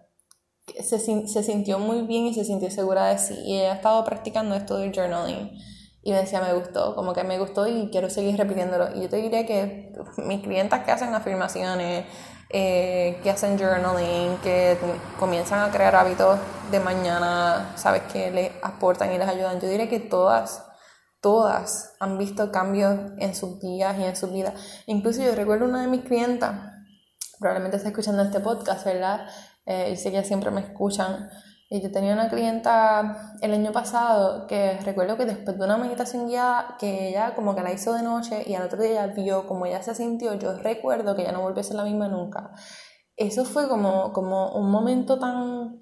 [0.83, 3.35] se, se, sintió muy bien y se sintió segura de sí.
[3.45, 5.51] Y ella ha estado practicando esto del journaling.
[6.03, 8.95] Y me decía, me gustó, como que me gustó y quiero seguir repitiéndolo.
[8.95, 12.05] Y yo te diría que mis clientas que hacen afirmaciones,
[12.49, 14.77] eh, que hacen journaling, que
[15.19, 16.39] comienzan a crear hábitos
[16.71, 19.59] de mañana, sabes, que les aportan y les ayudan.
[19.59, 20.63] Yo diría que todas,
[21.19, 24.53] todas han visto cambios en sus días y en su vida.
[24.85, 26.55] Incluso yo recuerdo una de mis clientas,
[27.37, 29.27] probablemente está escuchando este podcast, ¿verdad?
[29.67, 31.29] Eh, y sé que siempre me escuchan.
[31.69, 36.27] Y yo tenía una clienta el año pasado que recuerdo que después de una meditación
[36.27, 39.45] guiada que ella como que la hizo de noche y al otro día ella vio
[39.47, 42.51] como ella se sintió, yo recuerdo que ya no volvió a ser la misma nunca.
[43.17, 45.77] Eso fue como, como un momento tan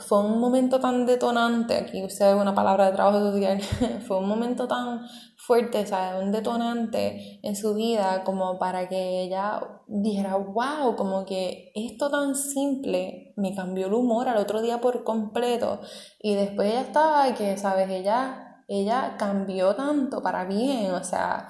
[0.00, 3.60] fue un momento tan detonante, aquí usted una palabra de trabajo social,
[4.06, 5.06] fue un momento tan
[5.36, 6.22] fuerte, ¿sabes?
[6.22, 12.34] Un detonante en su vida como para que ella dijera, wow, como que esto tan
[12.34, 15.80] simple me cambió el humor al otro día por completo.
[16.20, 17.88] Y después ella estaba que, ¿sabes?
[17.90, 21.48] Ella, ella cambió tanto para bien, o sea,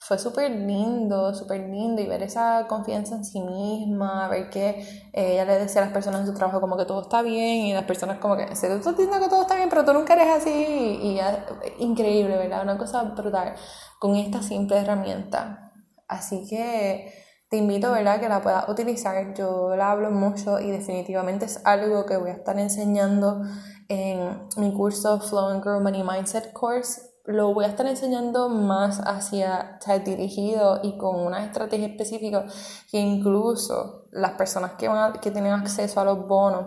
[0.00, 4.70] fue súper lindo, súper lindo y ver esa confianza en sí misma, ver que
[5.12, 7.66] eh, ella le decía a las personas en su trabajo como que todo está bien
[7.66, 10.14] y las personas como que, se tú diciendo que todo está bien, pero tú nunca
[10.14, 11.44] eres así y ya,
[11.78, 12.62] increíble, ¿verdad?
[12.62, 13.54] Una cosa brutal
[13.98, 15.70] con esta simple herramienta.
[16.08, 17.12] Así que
[17.50, 19.34] te invito, ¿verdad?, que la puedas utilizar.
[19.34, 23.42] Yo la hablo mucho y definitivamente es algo que voy a estar enseñando
[23.88, 29.00] en mi curso Flow and Grow Money Mindset Course lo voy a estar enseñando más
[29.00, 32.44] hacia, o sea, dirigido y con una estrategia específica
[32.90, 36.66] que incluso las personas que, van que tienen acceso a los bonos,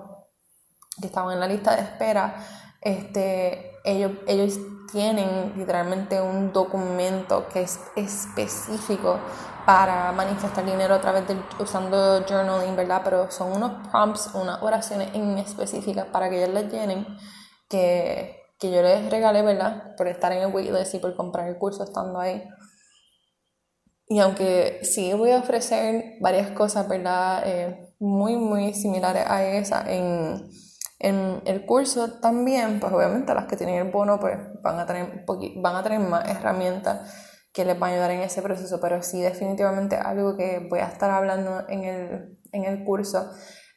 [0.99, 2.35] que estaban en la lista de espera,
[2.81, 4.57] este, ellos, ellos
[4.91, 9.19] tienen literalmente un documento que es específico
[9.65, 13.01] para manifestar dinero a través de usando journaling, ¿verdad?
[13.03, 17.07] Pero son unos prompts, unas oraciones en específicas para que ellos les llenen
[17.69, 19.93] que que yo les regalé, ¿verdad?
[19.97, 22.47] Por estar en el waitlist y por comprar el curso estando ahí.
[24.07, 27.43] Y aunque sí voy a ofrecer varias cosas, ¿verdad?
[27.45, 30.49] Eh, muy, muy similares a esa en,
[30.99, 35.25] en, el curso también, pues obviamente las que tienen el bono pues van a tener,
[35.57, 37.13] van a tener más herramientas
[37.51, 40.87] que les van a ayudar en ese proceso, pero sí definitivamente algo que voy a
[40.87, 43.29] estar hablando en el, en el curso,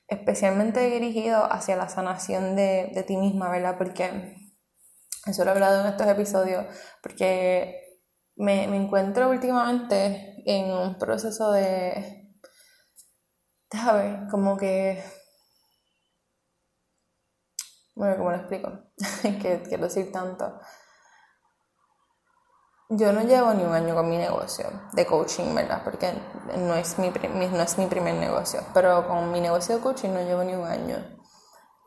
[0.07, 3.77] especialmente dirigido hacia la sanación de, de ti misma, ¿verdad?
[3.79, 4.46] Porque
[5.27, 6.67] eso lo he hablado en estos episodios
[7.03, 8.01] porque
[8.37, 12.27] me, me encuentro últimamente en un proceso de,
[13.71, 15.03] ver, Como que...
[17.95, 18.71] Bueno, ¿cómo lo explico?
[19.23, 20.61] que quiero decir tanto.
[22.91, 25.83] Yo no llevo ni un año con mi negocio de coaching, ¿verdad?
[25.83, 26.13] Porque
[26.57, 28.61] no es mi, no es mi primer negocio.
[28.75, 31.16] Pero con mi negocio de coaching no llevo ni un año.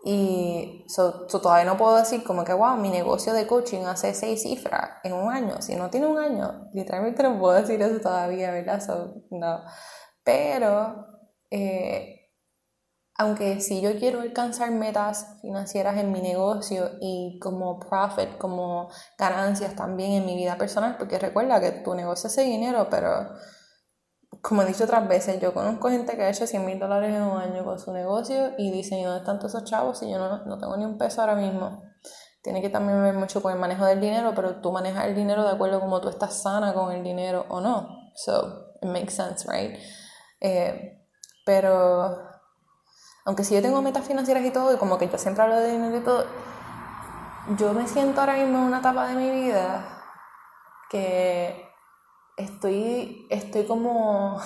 [0.03, 0.85] Y
[1.41, 5.13] todavía no puedo decir como que, wow, mi negocio de coaching hace seis cifras en
[5.13, 5.61] un año.
[5.61, 8.81] Si no tiene un año, literalmente no puedo decir eso todavía, ¿verdad?
[9.31, 9.61] no.
[10.23, 11.05] Pero,
[11.51, 12.19] eh,
[13.15, 19.75] aunque si yo quiero alcanzar metas financieras en mi negocio y como profit, como ganancias
[19.75, 23.27] también en mi vida personal, porque recuerda que tu negocio hace dinero, pero
[24.41, 27.21] como he dicho otras veces, yo conozco gente que ha hecho 100 mil dólares en
[27.21, 30.17] un año con su negocio y dicen, ¿y dónde están todos esos chavos si yo
[30.17, 31.83] no, no tengo ni un peso ahora mismo?
[32.41, 35.43] Tiene que también ver mucho con el manejo del dinero, pero tú manejas el dinero
[35.43, 38.11] de acuerdo a cómo tú estás sana con el dinero o no.
[38.15, 39.77] So, it makes sense, right?
[40.39, 41.05] Eh,
[41.45, 42.17] pero,
[43.25, 45.71] aunque si yo tengo metas financieras y todo, y como que yo siempre hablo de
[45.71, 46.25] dinero y todo,
[47.57, 50.03] yo me siento ahora mismo en una etapa de mi vida
[50.89, 51.68] que
[52.39, 54.39] estoy, estoy como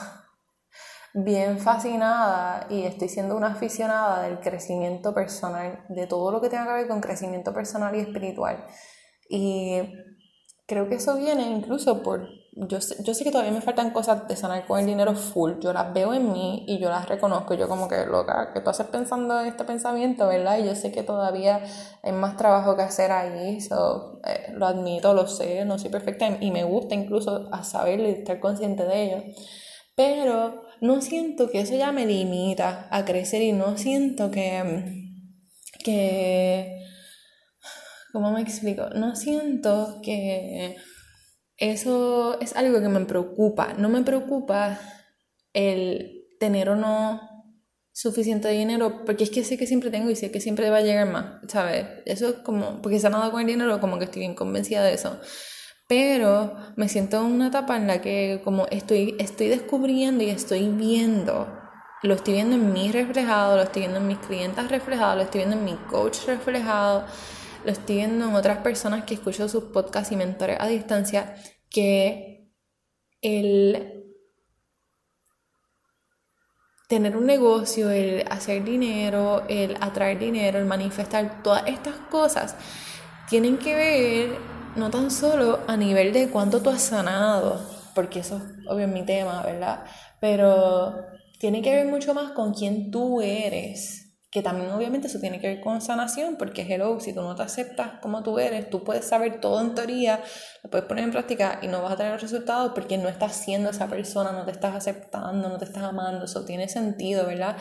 [1.14, 6.66] bien fascinada y estoy siendo una aficionada del crecimiento personal, de todo lo que tenga
[6.66, 8.66] que ver con crecimiento personal y espiritual.
[9.30, 9.82] Y
[10.66, 14.28] creo que eso viene incluso por yo sé, yo sé que todavía me faltan cosas
[14.28, 17.56] de sanar con el dinero full, yo las veo en mí y yo las reconozco,
[17.56, 20.60] yo como que loca, que tú haces pensando en este pensamiento, ¿verdad?
[20.60, 21.64] Y yo sé que todavía
[22.04, 26.28] hay más trabajo que hacer ahí, so, eh, lo admito, lo sé, no soy perfecta
[26.40, 29.24] y me gusta incluso a saberlo y estar consciente de ello,
[29.96, 35.16] pero no siento que eso ya me limita a crecer y no siento que,
[35.84, 36.86] que,
[38.12, 38.90] ¿cómo me explico?
[38.92, 40.78] No siento que
[41.58, 43.74] eso es algo que me preocupa.
[43.78, 44.80] No me preocupa
[45.54, 47.34] el tener o no
[47.94, 50.82] suficiente dinero, porque es que sé que siempre tengo y sé que siempre va a
[50.82, 51.86] llegar más, ¿sabes?
[52.06, 54.84] Eso es como, porque se ha dado con el dinero, como que estoy bien convencida
[54.84, 55.20] de eso.
[55.88, 60.70] Pero me siento en una etapa en la que como estoy, estoy descubriendo y estoy
[60.70, 61.48] viendo,
[62.02, 65.40] lo estoy viendo en mí reflejado, lo estoy viendo en mis clientes reflejado, lo estoy
[65.40, 67.06] viendo en mi coach reflejado,
[67.64, 71.36] lo estoy viendo en otras personas que escucho sus podcasts y mentores a distancia,
[71.70, 72.52] que
[73.22, 74.04] el
[76.88, 82.56] tener un negocio, el hacer dinero, el atraer dinero, el manifestar, todas estas cosas
[83.30, 84.38] tienen que ver
[84.76, 87.62] no tan solo a nivel de cuánto tú has sanado,
[87.96, 89.86] porque eso es obvio mi tema, ¿verdad?
[90.20, 91.06] Pero
[91.40, 94.03] tiene que ver mucho más con quién tú eres
[94.34, 97.44] que también obviamente eso tiene que ver con sanación, porque hello, si tú no te
[97.44, 100.22] aceptas como tú eres, tú puedes saber todo en teoría,
[100.64, 103.70] lo puedes poner en práctica y no vas a tener resultados porque no estás siendo
[103.70, 107.58] esa persona, no te estás aceptando, no te estás amando, eso tiene sentido, ¿verdad?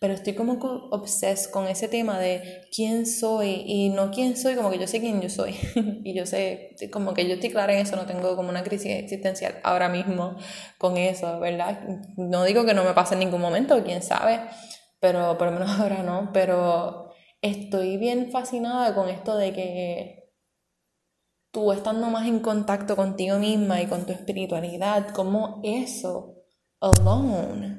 [0.00, 0.54] Pero estoy como
[0.90, 4.98] obses con ese tema de quién soy y no quién soy, como que yo sé
[4.98, 5.54] quién yo soy
[6.02, 8.90] y yo sé, como que yo estoy clara en eso, no tengo como una crisis
[8.90, 10.36] existencial ahora mismo
[10.76, 11.82] con eso, ¿verdad?
[12.16, 14.40] No digo que no me pase en ningún momento, quién sabe
[15.00, 20.32] pero por lo menos ahora no, pero estoy bien fascinada con esto de que
[21.50, 26.34] tú estando más en contacto contigo misma y con tu espiritualidad, como eso,
[26.80, 27.78] alone,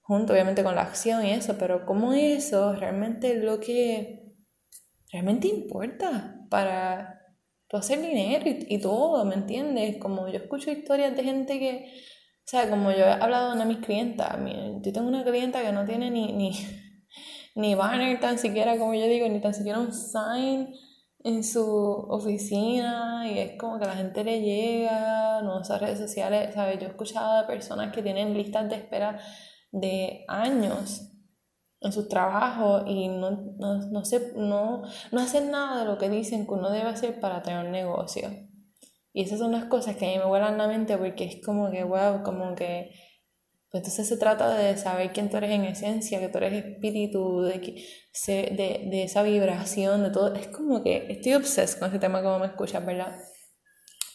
[0.00, 4.34] junto obviamente con la acción y eso, pero como eso realmente es lo que
[5.10, 7.20] realmente importa para
[7.66, 9.98] tu hacer dinero y todo, ¿me entiendes?
[9.98, 11.92] Como yo escucho historias de gente que
[12.44, 14.36] o sea, como yo he hablado con una de mis clientas,
[14.82, 16.52] yo tengo una clienta que no tiene ni, ni,
[17.54, 20.74] ni banner tan siquiera, como yo digo, ni tan siquiera un sign
[21.22, 26.54] en su oficina y es como que la gente le llega, no usa redes sociales,
[26.54, 26.78] ¿sabes?
[26.78, 29.20] Yo he escuchado de personas que tienen listas de espera
[29.70, 31.10] de años
[31.80, 34.02] en sus trabajos y no, no, no,
[34.36, 34.82] no,
[35.12, 38.28] no hacen nada de lo que dicen que uno debe hacer para tener un negocio.
[39.12, 41.70] Y esas son las cosas que a mí me vuelan la mente porque es como
[41.70, 42.90] que, wow, como que...
[43.70, 47.42] Pues entonces se trata de saber quién tú eres en esencia, que tú eres espíritu,
[47.42, 47.84] de, que,
[48.26, 50.34] de, de esa vibración, de todo.
[50.34, 53.16] Es como que estoy obses con ese tema como me escuchas, ¿verdad?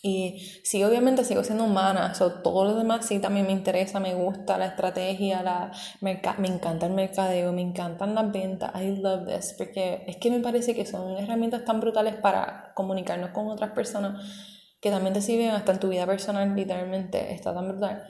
[0.08, 4.14] Y sí, obviamente sigo siendo humana, so, todo lo demás sí también me interesa, me
[4.14, 9.56] gusta la estrategia, la, me, encanta el mercadeo, me encantan las ventas, I love this,
[9.58, 14.55] porque es que me parece que son herramientas tan brutales para comunicarnos con otras personas
[14.86, 18.04] que también te sirven hasta en tu vida personal, literalmente, está tan brutal.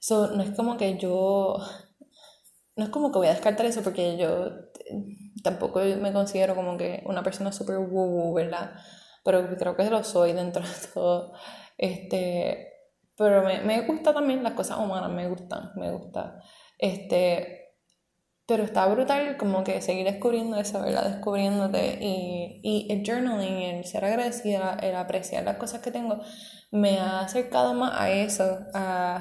[0.00, 1.56] So, no es como que yo,
[2.74, 4.48] no es como que voy a descartar eso porque yo
[5.44, 8.72] tampoco me considero como que una persona súper woo, ¿verdad?
[9.22, 11.32] pero creo que lo soy dentro de todo.
[11.78, 12.72] Este,
[13.16, 16.42] pero me, me gusta también las cosas humanas, me gustan, me gusta.
[16.76, 17.69] Este,
[18.50, 21.04] pero está brutal como que seguir descubriendo eso, ¿verdad?
[21.04, 26.20] Descubriéndote y, y el journaling, el ser agradecida, el apreciar las cosas que tengo,
[26.72, 29.20] me ha acercado más a eso, a,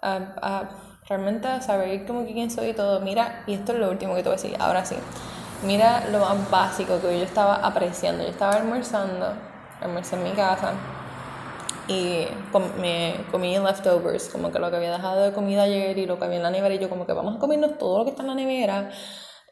[0.00, 0.70] a, a
[1.08, 3.00] realmente a saber como que quién soy y todo.
[3.00, 4.94] Mira, y esto es lo último que te voy a decir, ahora sí.
[5.64, 8.22] Mira lo más básico que yo estaba apreciando.
[8.22, 9.32] Yo estaba almorzando,
[9.80, 10.97] almorcé en mi casa
[11.88, 12.26] y
[12.80, 16.26] me comí leftovers, como que lo que había dejado de comida ayer y lo que
[16.26, 16.74] había en la nevera.
[16.74, 18.90] Y yo, como que vamos a comernos todo lo que está en la nevera.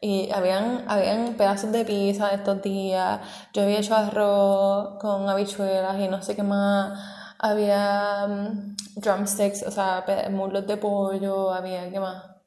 [0.01, 3.19] Y habían, habían pedazos de pizza estos días.
[3.53, 6.99] Yo había hecho arroz con habichuelas y no sé qué más.
[7.39, 11.51] Había mm, drumsticks, o sea, muslos de pollo.
[11.51, 12.37] Había, ¿qué más?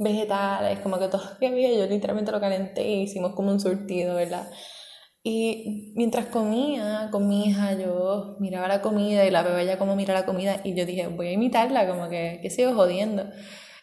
[0.00, 3.60] vegetales, como que todo lo que había, yo literalmente lo calenté y hicimos como un
[3.60, 4.50] surtido, ¿verdad?
[5.32, 9.94] Y mientras comía con mi hija, yo miraba la comida y la veo ella como
[9.94, 13.26] mira la comida y yo dije, voy a imitarla, como que, ¿qué sigo jodiendo?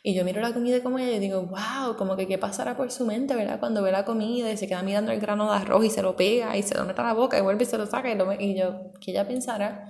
[0.03, 2.91] Y yo miro la comida como ella y digo, wow, como que qué pasará por
[2.91, 3.61] su mente, ¿verdad?
[3.61, 6.17] Cuando ve la comida y se queda mirando el grano de arroz y se lo
[6.17, 8.15] pega y se lo mete a la boca y vuelve y se lo saca y,
[8.15, 9.87] lo, y yo, ¿qué ella pensará?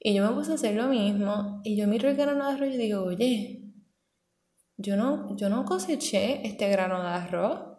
[0.00, 2.68] Y yo me puse a hacer lo mismo y yo miro el grano de arroz
[2.72, 3.74] y digo, oye,
[4.78, 7.73] yo no, yo no coseché este grano de arroz,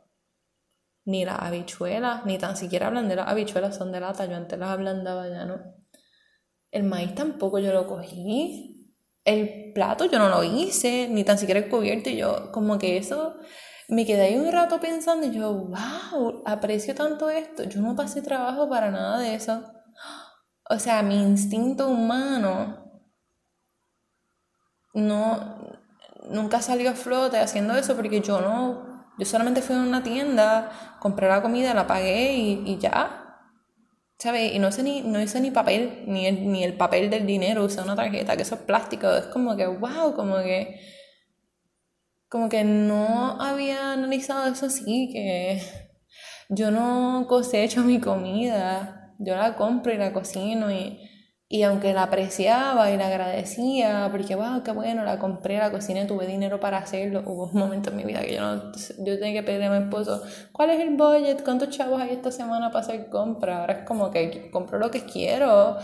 [1.05, 4.57] ni las habichuelas, ni tan siquiera hablan de las habichuelas, son de lata, yo antes
[4.59, 5.59] las ablandaba ya, ¿no?
[6.71, 8.93] El maíz tampoco yo lo cogí,
[9.23, 12.97] el plato yo no lo hice, ni tan siquiera el cubierto, y yo como que
[12.97, 13.37] eso,
[13.87, 18.21] me quedé ahí un rato pensando y yo, wow, aprecio tanto esto, yo no pasé
[18.21, 19.63] trabajo para nada de eso.
[20.67, 23.03] O sea, mi instinto humano
[24.95, 25.77] no,
[26.29, 30.97] nunca salió a flote haciendo eso porque yo no, yo solamente fui a una tienda,
[30.99, 33.21] compré la comida, la pagué y, y ya.
[34.17, 34.53] ¿Sabes?
[34.53, 37.65] Y no hice ni, no hice ni papel, ni el, ni el papel del dinero,
[37.65, 39.09] usé una tarjeta, que eso es plástico.
[39.11, 40.79] Es como que, wow, como que.
[42.29, 45.61] Como que no había analizado eso así, que
[46.49, 50.99] yo no cosecho mi comida, yo la compro y la cocino y
[51.55, 56.03] y aunque la apreciaba y la agradecía, porque wow, qué bueno, la compré, la cociné,
[56.03, 59.39] tuve dinero para hacerlo, hubo un momento en mi vida que yo no, yo tenía
[59.39, 61.45] que pedirle a mi esposo, ¿cuál es el budget?
[61.45, 63.61] ¿Cuántos chavos hay esta semana para hacer compra?
[63.61, 65.77] Ahora es como que compro lo que quiero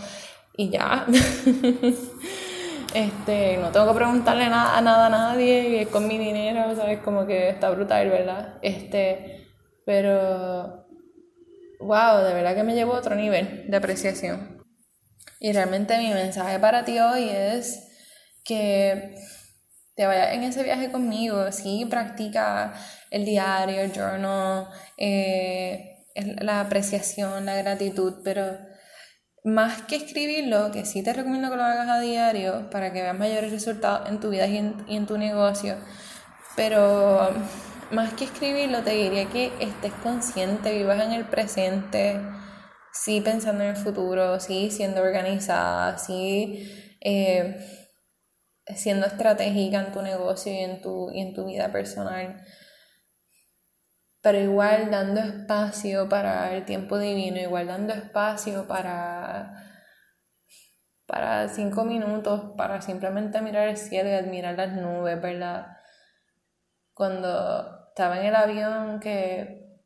[0.58, 1.06] y ya.
[2.94, 6.98] este, no tengo que preguntarle nada, a nada a nadie, con mi dinero, ¿sabes?
[6.98, 8.58] Como que está brutal, ¿verdad?
[8.60, 9.48] Este,
[9.86, 10.84] pero,
[11.80, 14.51] wow, de verdad que me llevó a otro nivel de apreciación.
[15.40, 17.88] Y realmente mi mensaje para ti hoy es
[18.44, 19.16] que
[19.94, 22.72] te vayas en ese viaje conmigo, sí, practica
[23.10, 28.56] el diario, el journal, eh, la apreciación, la gratitud, pero
[29.44, 33.18] más que escribirlo, que sí te recomiendo que lo hagas a diario para que veas
[33.18, 35.76] mayores resultados en tu vida y en, y en tu negocio,
[36.56, 37.30] pero
[37.90, 42.20] más que escribirlo te diría que estés consciente, vivas en el presente,
[42.92, 47.56] sí pensando en el futuro, sí siendo organizada, sí eh,
[48.76, 52.44] siendo estratégica en tu negocio y en tu, y en tu vida personal.
[54.20, 59.82] Pero igual dando espacio para el tiempo divino, igual dando espacio para,
[61.06, 65.78] para cinco minutos, para simplemente mirar el cielo y admirar las nubes, ¿verdad?
[66.94, 69.80] Cuando estaba en el avión que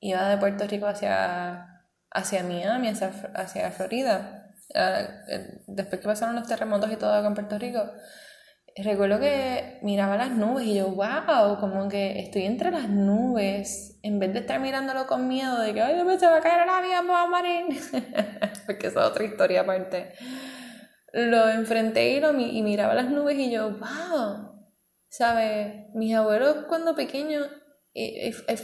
[0.00, 1.71] iba de Puerto Rico hacia
[2.14, 7.58] hacia Miami, hacia, Florida, eh, después que pasaron los terremotos y todo acá en Puerto
[7.58, 7.90] Rico,
[8.76, 14.18] recuerdo que miraba las nubes y yo, wow, como que estoy entre las nubes, en
[14.18, 17.06] vez de estar mirándolo con miedo de que, ay, se va a caer el avión,
[17.06, 17.66] me va a morir,
[18.66, 20.12] porque esa es otra historia aparte.
[21.12, 24.66] Lo enfrenté y, lo, y miraba las nubes y yo, wow,
[25.08, 25.86] ¿sabes?
[25.94, 27.46] Mis abuelos cuando pequeños,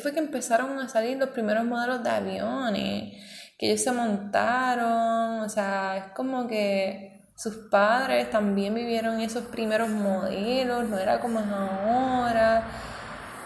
[0.00, 3.22] fue que empezaron a salir los primeros modelos de aviones,
[3.58, 9.88] que ellos se montaron, o sea, es como que sus padres también vivieron esos primeros
[9.88, 12.68] modelos, no era como ahora.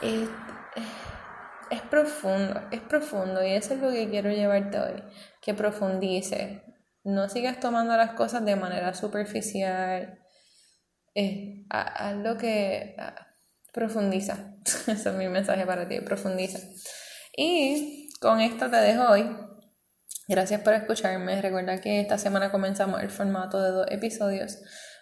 [0.03, 0.29] Es,
[1.71, 5.03] es, profundo, es profundo y eso es lo que quiero llevarte hoy,
[5.41, 6.63] que profundice.
[7.05, 10.19] No sigas tomando las cosas de manera superficial.
[11.15, 12.97] Es, haz lo que
[13.73, 14.57] profundiza.
[14.65, 16.59] Ese es mi mensaje para ti, profundiza.
[17.37, 19.52] Y con esto te dejo hoy.
[20.29, 21.41] Gracias por escucharme.
[21.43, 24.59] Recuerda que esta semana comenzamos el formato de dos episodios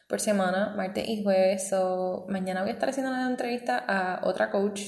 [0.08, 1.72] por semana, martes y jueves.
[1.72, 4.82] o mañana voy a estar haciendo una entrevista a otra coach,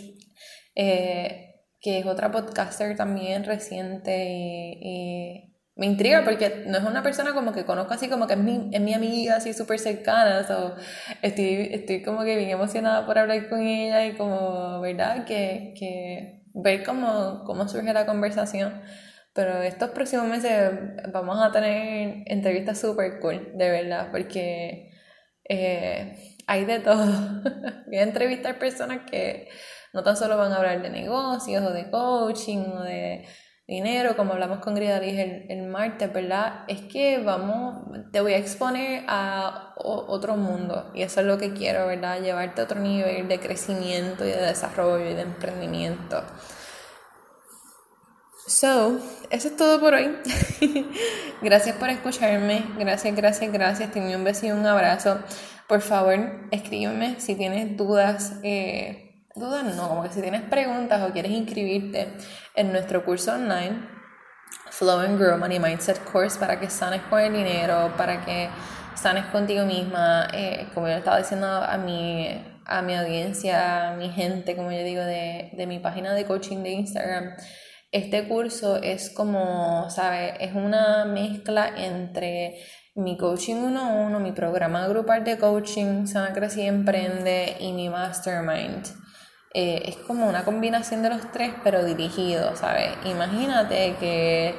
[0.74, 4.78] eh, que es otra podcaster también reciente.
[4.80, 8.38] Y, me intriga porque no es una persona como que conozco así, como que es
[8.38, 10.44] mi, es mi amiga así súper cercana.
[10.44, 10.76] So,
[11.22, 15.24] estoy, estoy como que bien emocionada por hablar con ella y como, ¿verdad?
[15.24, 18.82] Que, que ver cómo, cómo surge la conversación.
[19.34, 20.72] Pero estos próximos meses
[21.12, 24.90] vamos a tener entrevistas súper cool, de verdad, porque
[25.48, 27.06] eh, hay de todo.
[27.86, 29.48] Voy a entrevistar personas que
[29.92, 33.26] no tan solo van a hablar de negocios o de coaching o de
[33.66, 36.64] dinero, como hablamos con Gridalis el, el martes, ¿verdad?
[36.68, 41.52] Es que vamos, te voy a exponer a otro mundo y eso es lo que
[41.54, 42.20] quiero, ¿verdad?
[42.20, 46.22] Llevarte a otro nivel de crecimiento y de desarrollo y de emprendimiento.
[48.46, 48.98] So,
[49.30, 50.16] eso es todo por hoy.
[51.42, 52.64] gracias por escucharme.
[52.76, 53.92] Gracias, gracias, gracias.
[53.92, 55.20] Te envío un beso y un abrazo.
[55.68, 56.18] Por favor,
[56.50, 58.32] escríbeme si tienes dudas.
[58.42, 62.08] Eh, dudas no, como que si tienes preguntas o quieres inscribirte
[62.56, 63.88] en nuestro curso online,
[64.70, 68.50] Flow and Grow Money Mindset Course, para que sanes con el dinero, para que
[68.96, 70.26] sanes contigo misma.
[70.32, 72.28] Eh, como yo estaba diciendo a mi,
[72.66, 76.64] a mi audiencia, a mi gente, como yo digo, de, de mi página de coaching
[76.64, 77.36] de Instagram
[77.92, 80.32] este curso es como, ¿sabes?
[80.40, 82.56] Es una mezcla entre
[82.94, 88.86] mi coaching 1-1, mi programa grupal de coaching, Sana y Emprende y mi mastermind.
[89.54, 92.88] Eh, es como una combinación de los tres, pero dirigido, ¿sabes?
[93.04, 94.54] Imagínate que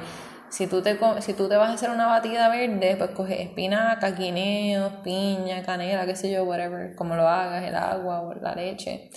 [0.48, 4.12] si tú, te, si tú te vas a hacer una batida verde, pues coges espinaca,
[4.12, 9.10] guineos, piña, canela, qué sé yo, whatever, como lo hagas, el agua o la leche.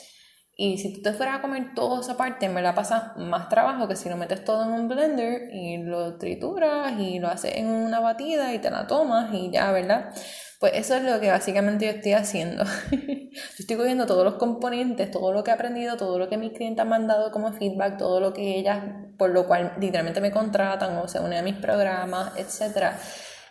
[0.60, 3.88] Y si tú te fueras a comer toda esa parte, me la pasa más trabajo
[3.88, 7.68] que si lo metes todo en un blender y lo trituras y lo haces en
[7.68, 10.12] una batida y te la tomas y ya, ¿verdad?
[10.60, 12.64] Pues eso es lo que básicamente yo estoy haciendo.
[12.92, 16.54] yo estoy cogiendo todos los componentes, todo lo que he aprendido, todo lo que mis
[16.54, 18.84] clientes han mandado como feedback, todo lo que ellas,
[19.20, 22.98] por lo cual literalmente me contratan o se unen a mis programas, etcétera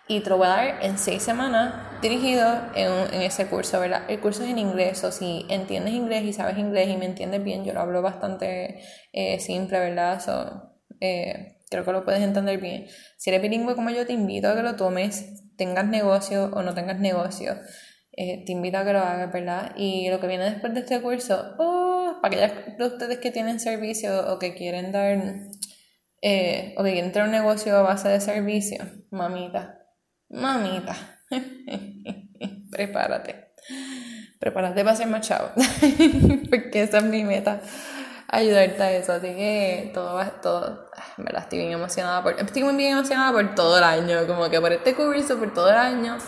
[0.09, 4.03] y te lo voy a dar en seis semanas dirigido en, en, ese curso, ¿verdad?
[4.09, 7.43] El curso es en inglés, o si entiendes inglés y sabes inglés y me entiendes
[7.43, 8.81] bien, yo lo hablo bastante
[9.13, 10.21] eh, simple, ¿verdad?
[10.21, 12.87] So, eh, creo que lo puedes entender bien.
[13.17, 16.75] Si eres bilingüe como yo, te invito a que lo tomes, tengas negocio o no
[16.75, 17.57] tengas negocio.
[18.13, 19.73] Eh, te invito a que lo hagas, ¿verdad?
[19.77, 23.61] Y lo que viene después de este curso, oh, para aquellas de ustedes que tienen
[23.61, 28.85] servicio o que quieren dar, o que quieren tener un negocio a base de servicio,
[29.11, 29.76] mamita,
[30.31, 30.97] mamita,
[32.70, 33.47] prepárate.
[34.39, 35.51] Prepárate para ser más chavo.
[36.51, 37.61] Porque esa es mi meta.
[38.29, 39.12] Ayudarte a eso.
[39.12, 40.91] Así que todo va, todo.
[41.16, 42.39] Me la estoy bien emocionada por.
[42.39, 44.27] Estoy muy bien emocionada por todo el año.
[44.27, 46.18] Como que por este curso, por todo el año.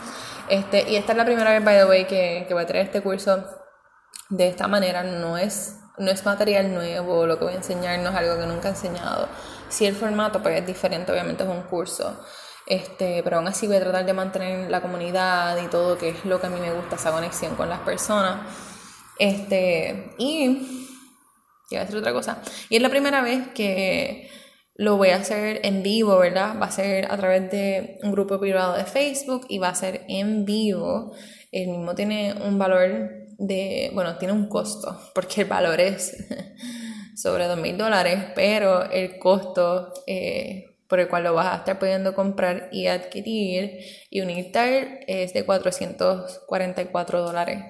[0.49, 2.86] Este, y esta es la primera vez, by the way, que, que voy a traer
[2.86, 3.44] este curso
[4.30, 5.03] de esta manera.
[5.03, 7.26] No es, no es material nuevo.
[7.26, 9.28] Lo que voy a enseñar no es algo que nunca he enseñado.
[9.68, 12.24] Si el formato pues, es diferente, obviamente es un curso.
[12.68, 16.24] Este, pero aún así voy a tratar de mantener la comunidad y todo, que es
[16.26, 18.46] lo que a mí me gusta, esa conexión con las personas.
[19.18, 20.94] Este, y,
[21.70, 22.42] voy a hacer otra cosa.
[22.68, 24.30] Y es la primera vez que
[24.74, 26.60] lo voy a hacer en vivo, ¿verdad?
[26.60, 30.04] Va a ser a través de un grupo privado de Facebook y va a ser
[30.06, 31.14] en vivo.
[31.50, 36.16] El mismo tiene un valor de, bueno, tiene un costo, porque el valor es
[37.16, 41.78] sobre dos mil dólares, pero el costo eh, por el cual lo vas a estar
[41.78, 43.78] pudiendo comprar y adquirir
[44.11, 47.64] y unirte es de 444 dólares.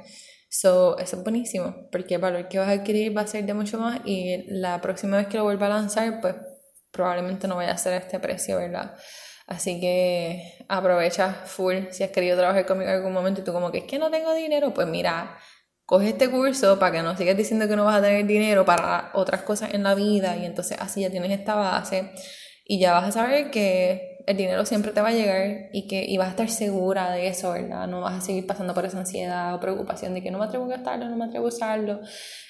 [0.50, 3.52] So, eso es buenísimo, porque el valor que vas a adquirir va a ser de
[3.52, 6.36] mucho más y la próxima vez que lo vuelva a lanzar, pues
[6.90, 8.96] probablemente no vaya a ser este precio, ¿verdad?
[9.46, 13.70] Así que aprovecha full si has querido trabajar conmigo en algún momento y tú como
[13.70, 15.38] que es que no tengo dinero, pues mira,
[15.84, 19.10] coge este curso para que no sigas diciendo que no vas a tener dinero para
[19.14, 22.10] otras cosas en la vida y entonces así ya tienes esta base
[22.70, 26.04] y ya vas a saber que el dinero siempre te va a llegar y que
[26.04, 27.88] y vas a estar segura de eso, ¿verdad?
[27.88, 30.66] No vas a seguir pasando por esa ansiedad o preocupación de que no me atrevo
[30.66, 32.00] a gastarlo, no me atrevo a usarlo,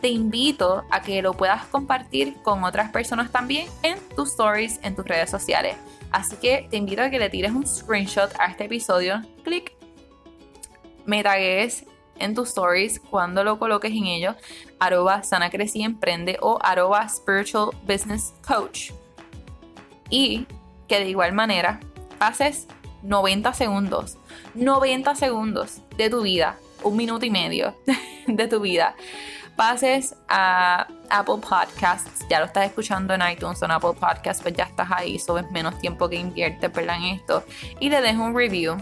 [0.02, 4.96] te invito a que lo puedas compartir con otras personas también en tus stories, en
[4.96, 5.76] tus redes sociales.
[6.12, 9.74] Así que te invito a que le tires un screenshot a este episodio, clic,
[11.06, 11.86] me tagues
[12.20, 14.36] en tus stories cuando lo coloques en ello,
[14.80, 18.92] arroba sana emprende o arroba spiritual business coach
[20.10, 20.46] y
[20.88, 21.80] que de igual manera
[22.18, 22.68] pases
[23.04, 24.18] 90 segundos,
[24.56, 27.76] 90 segundos de tu vida, un minuto y medio
[28.28, 28.96] de tu vida,
[29.56, 34.56] pases a Apple Podcasts, ya lo estás escuchando en iTunes o en Apple Podcasts, pues
[34.56, 37.44] ya estás ahí, subes menos tiempo que inviertes en esto,
[37.80, 38.78] y le dejo un review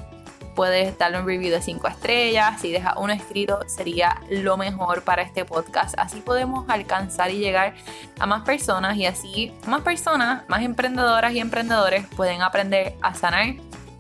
[0.55, 2.59] puedes darle un review de 5 estrellas.
[2.61, 5.93] Si dejas uno escrito, sería lo mejor para este podcast.
[5.99, 7.76] Así podemos alcanzar y llegar
[8.20, 13.55] a más personas y así más personas, más emprendedoras y emprendedores pueden aprender a sanar,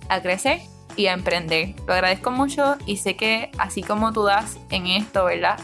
[0.09, 0.61] a crecer
[0.95, 1.75] y a emprender.
[1.87, 5.59] Lo agradezco mucho y sé que así como tú das en esto, ¿verdad?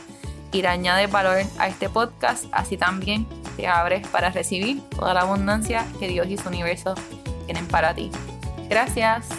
[0.52, 3.26] Y le añades valor a este podcast, así también
[3.56, 6.96] te abres para recibir toda la abundancia que Dios y su universo
[7.46, 8.12] tienen para ti.
[8.70, 9.30] Gracias.